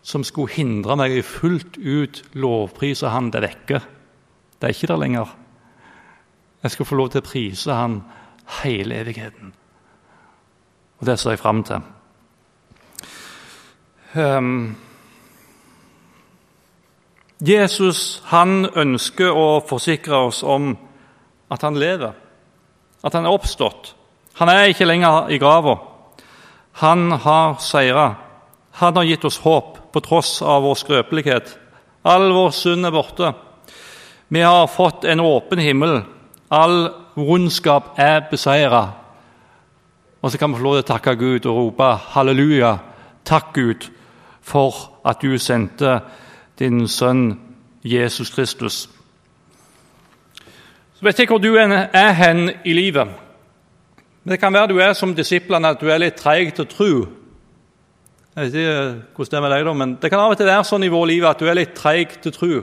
som 0.00 0.24
skulle 0.24 0.54
hindre 0.54 0.96
meg 0.96 1.18
i 1.18 1.26
fullt 1.26 1.76
ut 1.76 2.22
lovprise 2.32 3.10
Han, 3.12 3.28
det 3.34 3.42
vekker. 3.44 3.84
Det 4.56 4.68
er 4.70 4.72
ikke 4.72 4.88
der 4.88 5.02
lenger. 5.02 5.34
Jeg 6.62 6.72
skal 6.72 6.88
få 6.88 6.96
lov 6.96 7.10
til 7.12 7.20
å 7.20 7.28
prise 7.28 7.76
Han 7.76 7.98
hele 8.62 9.00
evigheten. 9.00 9.52
Og 11.00 11.06
det 11.06 11.18
ser 11.18 11.34
jeg 11.34 11.42
fram 11.42 11.64
til. 11.64 11.80
Um, 14.14 14.76
Jesus 17.40 18.20
han 18.28 18.66
ønsker 18.76 19.32
å 19.32 19.60
forsikre 19.64 20.18
oss 20.26 20.42
om 20.42 20.74
at 21.50 21.62
han 21.64 21.78
lever, 21.78 22.12
at 23.00 23.14
han 23.16 23.24
er 23.24 23.32
oppstått. 23.32 23.94
Han 24.40 24.50
er 24.52 24.70
ikke 24.70 24.88
lenger 24.88 25.30
i 25.32 25.38
grava. 25.40 25.78
Han 26.82 27.12
har 27.12 27.56
seira. 27.64 28.14
Han 28.80 28.96
har 28.96 29.08
gitt 29.08 29.24
oss 29.24 29.40
håp 29.44 29.78
på 29.92 30.02
tross 30.04 30.42
av 30.42 30.62
vår 30.64 30.78
skrøpelighet. 30.80 31.56
All 32.02 32.30
vår 32.32 32.52
synd 32.56 32.86
er 32.86 32.94
borte. 32.94 33.32
Vi 34.28 34.40
har 34.40 34.70
fått 34.70 35.04
en 35.04 35.20
åpen 35.20 35.58
himmel. 35.58 36.02
All 36.48 36.78
vondskap 37.16 37.94
er 37.98 38.20
beseira. 38.30 38.90
Og 40.22 40.30
så 40.30 40.38
kan 40.38 40.52
vi 40.52 40.58
få 40.58 40.62
lov 40.62 40.74
til 40.78 40.84
å 40.84 40.90
takke 40.92 41.16
Gud 41.16 41.46
og 41.46 41.56
rope 41.56 41.90
halleluja. 42.14 42.76
Takk, 43.24 43.52
Gud, 43.54 43.88
for 44.40 44.74
at 45.04 45.22
du 45.22 45.38
sendte 45.38 46.00
din 46.58 46.88
sønn 46.88 47.38
Jesus 47.84 48.30
Kristus. 48.30 48.88
Så 50.94 51.06
vet 51.06 51.18
jeg 51.18 51.30
hvor 51.30 51.40
du 51.40 51.54
er 51.56 52.12
hen 52.12 52.50
i 52.64 52.72
livet. 52.76 53.08
Det 54.28 54.36
kan 54.40 54.52
være 54.52 54.68
du 54.68 54.78
er 54.78 54.92
som 54.92 55.14
disiplene, 55.16 55.72
at 55.72 55.80
du 55.80 55.88
er 55.88 56.02
litt 56.02 56.18
treig 56.20 56.52
til 56.52 56.66
å 56.66 56.68
tro. 56.68 56.90
Jeg 58.36 58.44
vet 58.44 58.58
ikke 58.60 58.74
hvordan 59.16 59.30
det 59.30 59.38
er 59.38 59.42
med 59.46 59.52
deg, 59.54 59.64
da, 59.64 59.72
men 59.72 59.94
det 60.02 60.10
kan 60.12 60.20
av 60.20 60.34
og 60.34 60.36
til 60.38 60.46
være 60.50 60.66
sånn 60.68 60.84
i 60.84 60.92
vårt 60.92 61.08
liv 61.08 61.24
at 61.26 61.40
du 61.40 61.48
er 61.48 61.56
litt 61.56 61.72
treig 61.74 62.12
til 62.20 62.30
å 62.30 62.36
tro. 62.36 62.60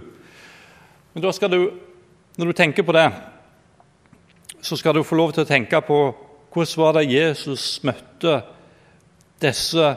Men 1.13 1.25
da 1.25 1.33
skal 1.33 1.51
du, 1.51 1.57
når 2.37 2.51
du 2.51 2.55
tenker 2.55 2.85
på 2.85 2.93
det, 2.95 3.07
så 4.61 4.77
skal 4.77 4.95
du 4.95 5.03
få 5.05 5.15
lov 5.15 5.33
til 5.33 5.45
å 5.45 5.49
tenke 5.49 5.81
på 5.85 5.99
hvordan 6.53 6.81
var 6.81 6.97
det 6.97 7.09
Jesus 7.11 7.77
møtte 7.85 8.39
disse 9.41 9.91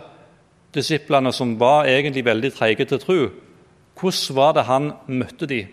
disiplene 0.75 1.33
som 1.33 1.57
var 1.59 1.89
egentlig 1.91 2.25
veldig 2.27 2.51
treige 2.55 2.87
til 2.87 3.01
tro. 3.03 3.21
Hvordan 4.01 4.37
var 4.37 4.57
det 4.57 4.67
han 4.69 4.93
møtte 5.07 5.49
dem? 5.51 5.71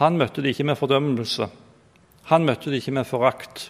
Han 0.00 0.18
møtte 0.18 0.42
dem 0.42 0.50
ikke 0.50 0.66
med 0.66 0.78
fordømmelse. 0.78 1.48
Han 2.30 2.46
møtte 2.48 2.70
dem 2.70 2.80
ikke 2.80 2.96
med 2.96 3.06
forakt. 3.06 3.68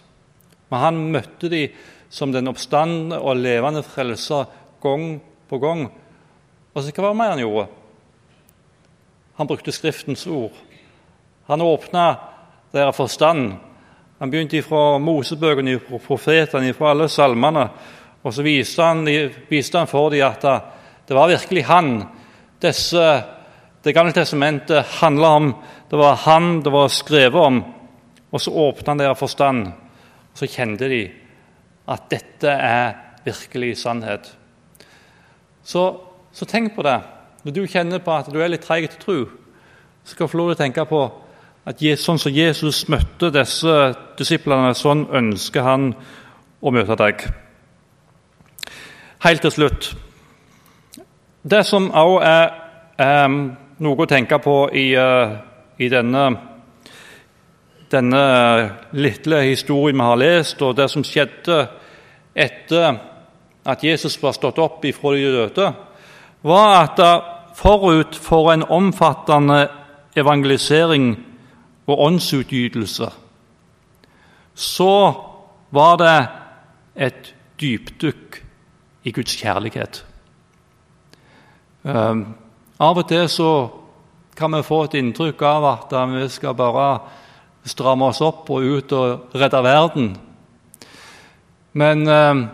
Men 0.71 0.81
han 0.81 1.01
møtte 1.13 1.51
dem 1.51 1.75
som 2.09 2.31
den 2.31 2.49
oppstandende 2.49 3.19
og 3.19 3.37
levende 3.37 3.83
frelser 3.83 4.47
gang 4.81 5.19
på 5.49 5.59
gang. 5.61 5.89
Og 6.73 6.83
så 6.83 6.91
hva 6.91 7.05
var 7.05 7.13
det 7.13 7.19
mer 7.19 7.33
han 7.33 7.43
gjorde? 7.43 7.67
Han 9.35 9.47
brukte 9.47 9.73
Skriftens 9.75 10.25
ord. 10.27 10.55
Han 11.47 11.61
åpna 11.61 12.05
deres 12.73 12.95
forstand. 12.97 13.57
Han 14.19 14.31
begynte 14.31 14.61
fra 14.63 14.97
Mosebøkene, 15.03 15.79
fra 15.83 15.99
profetene, 15.99 16.73
fra 16.73 16.93
alle 16.93 17.09
salmene. 17.11 17.65
Og 18.23 18.33
så 18.33 18.45
viste 18.45 18.83
han, 18.83 19.03
viste 19.49 19.77
han 19.77 19.89
for 19.91 20.13
dem 20.13 20.23
at 20.25 20.45
det 21.05 21.17
var 21.17 21.29
virkelig 21.29 21.65
han 21.67 21.89
disse 22.63 23.03
det 23.85 23.93
gamle 23.93 24.15
testamentet 24.15 24.97
handla 25.01 25.27
om. 25.37 25.51
Det 25.89 25.97
var 25.99 26.15
han 26.23 26.61
det 26.63 26.71
var 26.73 26.87
skrevet 26.89 27.41
om. 27.41 27.59
Og 28.31 28.41
så 28.41 28.51
åpna 28.51 28.91
han 28.91 29.03
deres 29.03 29.19
forstand, 29.19 29.67
og 29.67 30.39
så 30.39 30.49
kjente 30.49 30.89
de 30.89 31.03
at 31.87 32.07
dette 32.09 32.49
er 32.49 32.95
virkelig 33.25 33.75
sannhet. 33.83 34.31
Så, 35.63 35.83
så, 36.33 36.45
tenk 36.45 36.73
på 36.75 36.83
det. 36.85 36.97
Når 37.43 37.53
du 37.53 37.61
kjenner 37.69 38.01
på 38.01 38.13
at 38.15 38.31
du 38.33 38.39
er 38.41 38.49
litt 38.49 38.65
treig 38.65 38.89
til 38.89 39.01
tro, 39.01 39.19
så 40.03 40.13
skal 40.13 40.25
du 40.25 40.31
få 40.33 40.39
lov 40.41 40.51
til 40.51 40.57
å 40.57 40.63
tenke 40.63 40.85
på 40.89 41.03
at 41.65 41.81
sånn 41.97 42.19
som 42.21 42.33
Jesus 42.33 42.83
møtte 42.93 43.31
disse 43.33 43.75
disiplene, 44.19 44.75
sånn 44.77 45.07
ønsker 45.09 45.65
han 45.65 45.93
å 46.61 46.73
møte 46.73 46.97
deg. 46.99 47.25
Helt 49.25 49.41
til 49.41 49.53
slutt 49.53 49.95
Det 51.45 51.63
som 51.65 51.87
også 51.89 52.21
er 52.25 53.25
um, 53.25 53.35
noe 53.81 54.01
å 54.01 54.09
tenke 54.09 54.37
på 54.41 54.55
i, 54.73 54.85
uh, 54.97 55.35
i 55.77 55.89
denne, 55.89 56.23
denne 57.93 58.21
lille 58.97 59.41
historien 59.45 59.99
vi 59.99 60.07
har 60.07 60.17
lest, 60.17 60.61
og 60.65 60.73
det 60.77 60.87
som 60.89 61.05
skjedde 61.05 61.59
etter 62.33 62.97
at 63.65 63.85
Jesus 63.85 64.17
var 64.21 64.33
stått 64.33 64.57
opp 64.61 64.85
ifra 64.89 65.13
de 65.13 65.29
døde, 65.37 65.69
var 66.41 66.73
at 66.81 67.05
forut 67.57 68.17
for 68.17 68.49
en 68.53 68.65
omfattende 68.65 69.67
evangelisering 70.17 71.13
og 71.85 71.99
åndsutgytelse, 71.99 73.09
så 74.55 75.13
var 75.71 75.97
det 76.01 76.27
et 76.95 77.33
dypdykk 77.61 78.43
i 79.03 79.11
Guds 79.11 79.35
kjærlighet. 79.35 80.05
Um, 81.83 82.35
av 82.79 82.97
og 82.97 83.07
til 83.07 83.29
så 83.29 83.51
kan 84.35 84.55
vi 84.55 84.63
få 84.65 84.83
et 84.83 84.97
inntrykk 84.99 85.41
av 85.47 85.65
at 85.69 85.93
vi 86.11 86.27
skal 86.29 86.55
bare 86.57 86.87
stramme 87.65 88.09
oss 88.09 88.21
opp 88.21 88.49
og 88.49 88.63
ut 88.63 88.91
og 88.93 89.35
redde 89.35 89.61
verden. 89.63 90.09
Men 91.73 92.07
eh, 92.07 92.47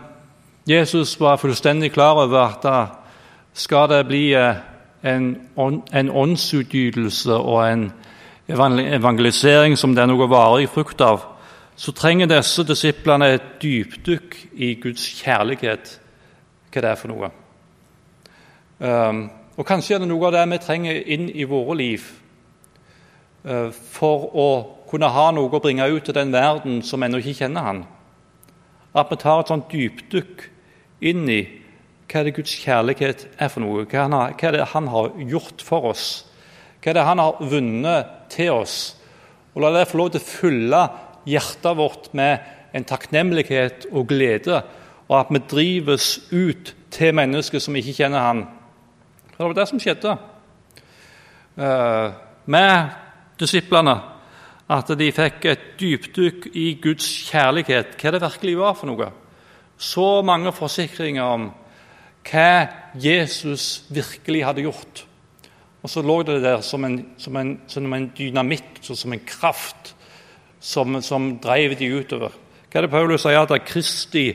Jesus 0.66 1.20
var 1.20 1.36
fullstendig 1.36 1.92
klar 1.92 2.22
over 2.24 2.38
at 2.46 2.62
da 2.62 2.78
skal 3.54 3.88
det 3.90 4.06
bli 4.06 4.32
eh, 4.34 4.56
en 5.02 6.10
åndsutgytelse 6.10 7.34
og 7.34 7.60
en 7.66 7.84
evangelisering 8.48 9.76
som 9.78 9.94
det 9.94 10.02
er 10.02 10.10
noe 10.10 10.28
varig 10.30 10.68
frukt 10.72 11.00
av, 11.00 11.28
så 11.76 11.92
trenger 11.96 12.30
disse 12.30 12.64
disiplene 12.66 13.32
et 13.34 13.54
dypdykk 13.62 14.36
i 14.54 14.74
Guds 14.82 15.04
kjærlighet, 15.22 15.98
hva 16.72 16.82
det 16.82 16.90
er 16.90 16.98
for 17.00 17.12
noe. 17.12 17.30
Um, 18.82 19.24
og 19.56 19.66
kanskje 19.68 19.96
er 19.96 20.02
det 20.02 20.08
noe 20.10 20.28
av 20.28 20.34
det 20.34 20.44
vi 20.50 20.60
trenger 20.64 21.00
inn 21.14 21.28
i 21.28 21.44
våre 21.48 21.76
liv 21.76 22.04
eh, 23.44 23.68
for 23.70 24.30
å 24.32 24.46
kunne 24.88 25.10
ha 25.12 25.26
noe 25.34 25.52
å 25.52 25.60
bringe 25.62 25.86
ut 25.92 26.06
til 26.08 26.16
den 26.16 26.32
verden 26.32 26.80
som 26.84 27.04
ennå 27.04 27.20
ikke 27.20 27.44
kjenner 27.44 27.66
Han. 27.68 27.82
At 28.96 29.12
vi 29.12 29.18
tar 29.20 29.42
et 29.42 29.52
sånt 29.52 29.68
dypdykk 29.72 30.46
inn 31.08 31.28
i 31.30 31.42
hva 32.12 32.24
det 32.24 32.34
Guds 32.36 32.56
kjærlighet 32.64 33.26
er 33.40 33.52
for 33.52 33.64
noe. 33.64 33.84
Hva 33.88 34.08
er 34.32 34.56
det 34.56 34.70
Han 34.72 34.88
har 34.92 35.12
gjort 35.20 35.64
for 35.64 35.92
oss. 35.92 36.06
Hva 36.80 36.92
er 36.92 36.98
det 36.98 37.06
Han 37.08 37.22
har 37.22 37.40
vunnet 37.40 38.21
til 38.32 38.52
oss. 38.56 38.76
Og 39.52 39.62
La 39.62 39.72
det 39.74 39.88
få 39.90 40.00
lov 40.00 40.12
til 40.14 40.22
å 40.22 40.26
fylle 40.26 40.82
hjertet 41.28 41.78
vårt 41.78 42.10
med 42.16 42.40
en 42.72 42.88
takknemlighet 42.88 43.86
og 43.92 44.08
glede, 44.10 44.62
og 45.10 45.18
at 45.18 45.30
vi 45.32 45.42
drives 45.50 46.14
ut 46.32 46.72
til 46.92 47.14
mennesker 47.14 47.60
som 47.60 47.76
ikke 47.76 48.00
kjenner 48.00 48.24
Han 48.24 48.44
det 49.32 49.48
var 49.48 49.54
det 49.56 49.64
som 49.66 49.80
skjedde 49.80 50.10
uh, 51.58 52.12
med 52.46 52.92
disiplene. 53.40 53.96
At 54.72 54.92
de 54.96 55.08
fikk 55.12 55.46
et 55.50 55.64
dypdykk 55.80 56.46
i 56.54 56.66
Guds 56.80 57.08
kjærlighet, 57.26 57.96
hva 57.98 58.12
det 58.14 58.22
virkelig 58.22 58.54
var 58.60 58.76
for 58.78 58.88
noe. 58.88 59.08
Så 59.76 60.22
mange 60.24 60.52
forsikringer 60.54 61.26
om 61.26 61.48
hva 62.28 62.68
Jesus 62.94 63.82
virkelig 63.90 64.44
hadde 64.46 64.64
gjort. 64.68 65.02
Og 65.82 65.90
så 65.90 66.02
lå 66.02 66.20
det 66.22 66.42
der 66.42 66.60
som 66.62 66.84
en, 66.84 67.00
som 67.18 67.36
en, 67.36 67.56
som 67.66 67.94
en 67.94 68.12
dynamitt, 68.18 68.78
som 68.82 69.12
en 69.12 69.24
kraft, 69.26 69.96
som, 70.60 71.00
som 71.02 71.38
drev 71.42 71.74
de 71.78 71.90
utover. 71.90 72.34
Hva 72.70 72.78
er 72.78 72.86
det 72.86 72.92
Paulus 72.92 73.24
sier? 73.26 73.42
At 73.42 73.66
Kristi, 73.66 74.28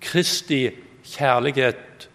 Kristi 0.00 0.64
kjærlighet 1.04 2.08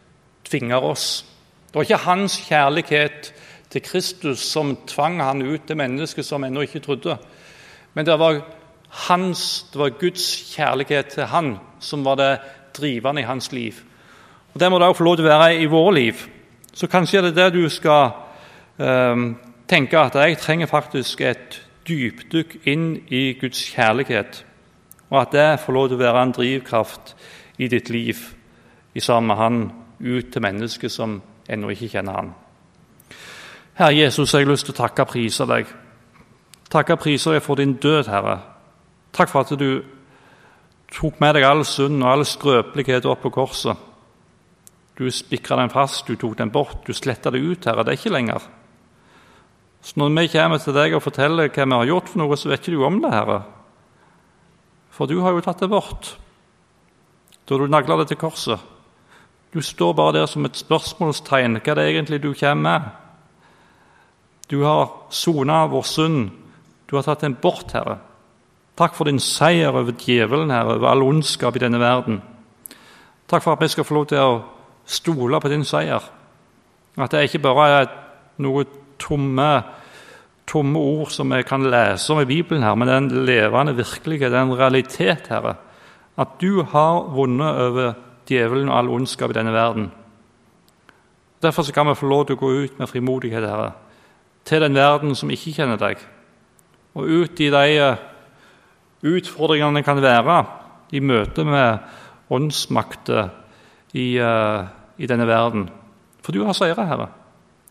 tvinger 0.45 0.84
oss. 0.84 1.25
Det 1.67 1.78
var 1.78 1.86
ikke 1.86 2.01
hans 2.08 2.39
kjærlighet 2.47 3.32
til 3.69 3.84
Kristus 3.86 4.41
som 4.49 4.73
tvang 4.88 5.21
han 5.21 5.45
ut 5.45 5.67
til 5.67 5.78
mennesket 5.78 6.25
som 6.25 6.43
ennå 6.43 6.65
ikke 6.65 6.82
trodde. 6.84 7.17
Men 7.93 8.06
det 8.06 8.17
var, 8.19 8.41
hans, 9.08 9.65
det 9.73 9.80
var 9.80 9.97
Guds 9.99 10.25
kjærlighet 10.56 11.13
til 11.13 11.30
han 11.30 11.58
som 11.80 12.06
var 12.06 12.17
det 12.19 12.34
drivende 12.78 13.21
i 13.21 13.30
hans 13.30 13.51
liv. 13.51 13.78
Og 14.54 14.60
Det 14.60 14.71
må 14.71 14.80
det 14.80 14.88
også 14.88 14.97
få 14.97 15.04
lov 15.04 15.17
til 15.17 15.28
å 15.28 15.34
være 15.38 15.56
i 15.62 15.65
vårt 15.69 15.93
liv. 15.93 16.28
Så 16.73 16.88
kanskje 16.88 17.17
er 17.19 17.30
det 17.30 17.36
det 17.36 17.54
du 17.54 17.69
skal 17.69 18.24
tenke, 18.77 19.99
at 19.99 20.15
jeg 20.15 20.38
trenger 20.38 20.67
faktisk 20.67 21.21
et 21.21 21.61
dypdykk 21.88 22.57
inn 22.67 22.95
i 23.07 23.33
Guds 23.39 23.61
kjærlighet. 23.75 24.45
Og 25.09 25.21
at 25.21 25.31
det 25.31 25.59
får 25.61 25.73
lov 25.73 25.88
til 25.89 25.99
å 25.99 26.03
være 26.03 26.23
en 26.23 26.33
drivkraft 26.35 27.15
i 27.61 27.69
ditt 27.71 27.89
liv 27.89 28.19
i 28.95 28.99
sammen 28.99 29.27
med 29.27 29.38
Han 29.38 29.71
ut 29.99 30.31
til 30.31 30.41
mennesker 30.41 30.89
som 30.89 31.21
ennå 31.49 31.69
ikke 31.71 31.89
kjenner 31.93 32.19
Han. 32.19 32.33
Herre 33.75 33.95
Jesus, 33.95 34.33
jeg 34.33 34.45
har 34.45 34.51
lyst 34.51 34.65
til 34.65 34.75
å 34.75 34.81
takke 34.81 35.03
og 35.03 35.11
prise 35.11 35.45
deg. 35.47 35.67
Takke 36.71 36.95
og 36.95 37.01
prise 37.03 37.33
deg 37.35 37.43
for 37.43 37.59
din 37.59 37.75
død, 37.75 38.07
Herre. 38.07 38.39
Takk 39.15 39.31
for 39.31 39.43
at 39.43 39.59
du 39.59 39.83
tok 40.95 41.19
med 41.19 41.35
deg 41.35 41.43
all 41.47 41.65
synd 41.67 42.01
og 42.03 42.11
all 42.11 42.25
skrøpelighet 42.27 43.05
opp 43.05 43.25
på 43.25 43.33
korset. 43.35 43.75
Du 44.95 45.09
spikra 45.11 45.59
den 45.59 45.73
fast, 45.73 46.07
du 46.07 46.15
tok 46.15 46.38
den 46.39 46.51
bort, 46.51 46.88
du 46.88 46.93
sletta 46.95 47.31
det 47.31 47.43
ut, 47.43 47.67
Herre. 47.67 47.83
Det 47.83 47.93
er 47.93 47.99
ikke 47.99 48.15
lenger. 48.15 48.47
Så 49.86 50.00
når 50.02 50.15
vi 50.17 50.30
kommer 50.34 50.58
til 50.58 50.74
deg 50.74 50.95
og 50.98 51.04
forteller 51.06 51.52
hva 51.54 51.65
vi 51.65 51.78
har 51.78 51.89
gjort, 51.91 52.08
for 52.10 52.24
noe, 52.24 52.38
så 52.38 52.50
vet 52.50 52.63
ikke 52.63 52.74
du 52.74 52.86
om 52.88 52.98
det, 53.04 53.12
Herre. 53.13 53.43
For 54.95 55.06
du 55.06 55.19
har 55.21 55.36
jo 55.36 55.43
tatt 55.45 55.62
det 55.62 55.69
bort 55.69 56.15
da 57.45 57.60
du 57.62 57.67
nagla 57.69 58.00
det 58.00 58.08
til 58.10 58.17
korset. 58.17 58.58
Du 59.54 59.60
står 59.62 59.93
bare 59.93 60.15
der 60.15 60.26
som 60.26 60.48
et 60.48 60.58
spørsmålstegn. 60.58 61.60
Hva 61.62 61.76
er 61.76 61.78
det 61.78 61.84
egentlig 61.91 62.17
du 62.24 62.32
kommer 62.34 62.63
med? 62.65 62.88
Du 64.50 64.63
har 64.63 64.89
sona 65.13 65.65
vår 65.69 65.86
synd. 65.86 66.32
Du 66.89 66.95
har 66.98 67.06
tatt 67.06 67.21
den 67.21 67.38
bort, 67.38 67.76
Herre. 67.78 68.00
Takk 68.76 68.98
for 68.98 69.06
din 69.06 69.21
seier 69.21 69.69
over 69.69 69.93
djevelen, 69.93 70.50
Herre, 70.50 70.80
over 70.80 70.89
all 70.89 71.06
ondskap 71.06 71.56
i 71.56 71.62
denne 71.62 71.80
verden. 71.80 72.17
Takk 73.30 73.45
for 73.45 73.54
at 73.54 73.62
vi 73.62 73.69
skal 73.69 73.86
få 73.86 74.00
lov 74.00 74.10
til 74.10 74.21
å 74.26 74.41
stole 74.86 75.39
på 75.41 75.54
din 75.54 75.63
seier. 75.65 76.02
At 76.98 77.13
det 77.13 77.28
ikke 77.30 77.43
bare 77.45 77.69
er 77.69 77.93
noe 78.41 78.65
tomme, 78.99 79.49
tomme 80.47 80.79
ord 80.79 81.12
som 81.13 81.31
vi 81.34 81.41
kan 81.43 81.65
lese 81.71 82.13
om 82.13 82.21
i 82.21 82.29
Bibelen, 82.29 82.63
her, 82.63 82.75
men 82.75 82.88
det 82.88 82.95
er 82.95 83.27
levende 83.29 83.75
virkelighet, 83.75 84.31
det 84.31 84.39
er 84.39 84.58
realitet, 84.60 85.29
Herre. 85.29 85.55
At 86.17 86.38
du 86.41 86.63
har 86.63 87.10
vunnet 87.12 87.62
over 87.62 87.93
djevelen 88.29 88.69
og 88.69 88.77
all 88.77 88.89
ondskap 88.89 89.34
i 89.34 89.38
denne 89.38 89.53
verden. 89.53 89.91
Derfor 91.41 91.63
kan 91.73 91.88
vi 91.88 91.95
få 91.95 92.08
lov 92.08 92.25
til 92.25 92.38
å 92.38 92.41
gå 92.41 92.51
ut 92.63 92.79
med 92.79 92.89
frimodighet, 92.89 93.47
Herre, 93.49 93.71
til 94.45 94.62
den 94.62 94.75
verden 94.77 95.15
som 95.15 95.31
ikke 95.34 95.53
kjenner 95.58 95.81
deg, 95.81 95.99
og 96.95 97.10
ut 97.10 97.39
i 97.39 97.49
de 97.51 97.65
utfordringene 97.75 98.13
utfordringene 99.05 99.84
kan 99.86 100.01
være 100.01 100.38
i 100.95 101.01
møte 101.03 101.43
med 101.45 101.84
åndsmakter 102.34 103.29
i, 103.93 104.15
uh, 104.19 104.65
i, 104.97 105.08
denne 105.08 105.27
verden. 105.27 105.69
For 106.23 106.34
du 106.34 106.43
har 106.45 106.58
seira, 106.58 106.86
Herre. 106.88 107.10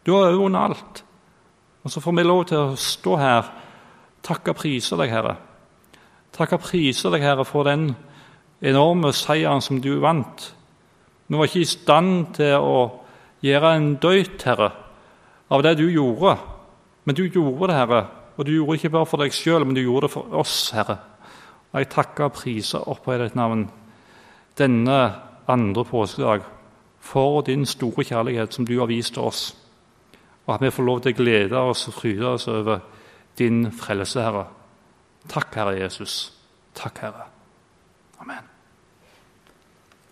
Du 0.07 0.15
har 0.15 0.29
overvunnet 0.29 0.61
alt. 0.61 1.04
Og 1.85 1.93
så 1.93 2.01
får 2.01 2.17
vi 2.17 2.25
lov 2.25 2.45
til 2.49 2.59
å 2.59 2.77
stå 2.81 3.17
her, 3.21 3.49
takke 4.25 4.55
og 4.55 4.61
prise 4.63 4.97
deg, 4.97 5.13
Herre. 5.13 5.35
Takke 6.33 6.57
og 6.57 6.65
prise 6.65 7.11
deg, 7.13 7.23
Herre, 7.23 7.45
for 7.45 7.69
den 7.69 7.91
enorme 8.65 9.13
seieren 9.13 9.61
som 9.63 9.83
du 9.85 9.99
vant. 10.01 10.47
Vi 11.29 11.37
var 11.37 11.49
ikke 11.49 11.65
i 11.65 11.69
stand 11.69 12.35
til 12.39 12.57
å 12.57 12.79
gjøre 13.45 13.75
en 13.77 13.91
døyt, 14.01 14.41
Herre, 14.49 14.71
av 15.53 15.65
det 15.65 15.77
du 15.83 15.85
gjorde. 15.93 16.39
Men 17.05 17.19
du 17.19 17.27
gjorde 17.27 17.69
det, 17.69 17.77
Herre. 17.77 18.05
Og 18.37 18.47
du 18.49 18.55
gjorde 18.55 18.73
det 18.73 18.81
ikke 18.81 18.95
bare 18.97 19.11
for 19.11 19.21
deg 19.21 19.37
sjøl, 19.37 19.67
men 19.67 19.77
du 19.77 19.83
gjorde 19.85 20.09
det 20.09 20.15
for 20.17 20.41
oss, 20.41 20.57
Herre. 20.75 20.97
Og 21.75 21.83
jeg 21.83 21.91
takker 21.93 22.31
og 22.31 22.37
priser 22.39 22.89
opphøyd 22.89 23.27
ditt 23.27 23.37
navn 23.37 23.69
denne 24.59 24.99
andre 25.51 25.85
påskedag 25.85 26.45
for 27.05 27.43
din 27.45 27.67
store 27.67 28.05
kjærlighet 28.07 28.55
som 28.55 28.65
du 28.67 28.79
har 28.79 28.89
vist 28.89 29.19
oss, 29.19 29.53
og 30.47 30.55
at 30.55 30.65
vi 30.65 30.71
får 30.71 30.85
lov 30.85 31.01
til 31.01 31.15
å 31.15 31.19
glede 31.23 31.63
oss 31.71 31.87
og 31.89 31.99
fryde 31.99 32.35
oss 32.37 32.49
over 32.53 32.83
din 33.39 33.67
frelse, 33.73 34.23
Herre. 34.23 34.47
Takk, 35.29 35.55
Herre 35.57 35.79
Jesus. 35.81 36.33
Takk, 36.77 37.01
Herre. 37.07 37.34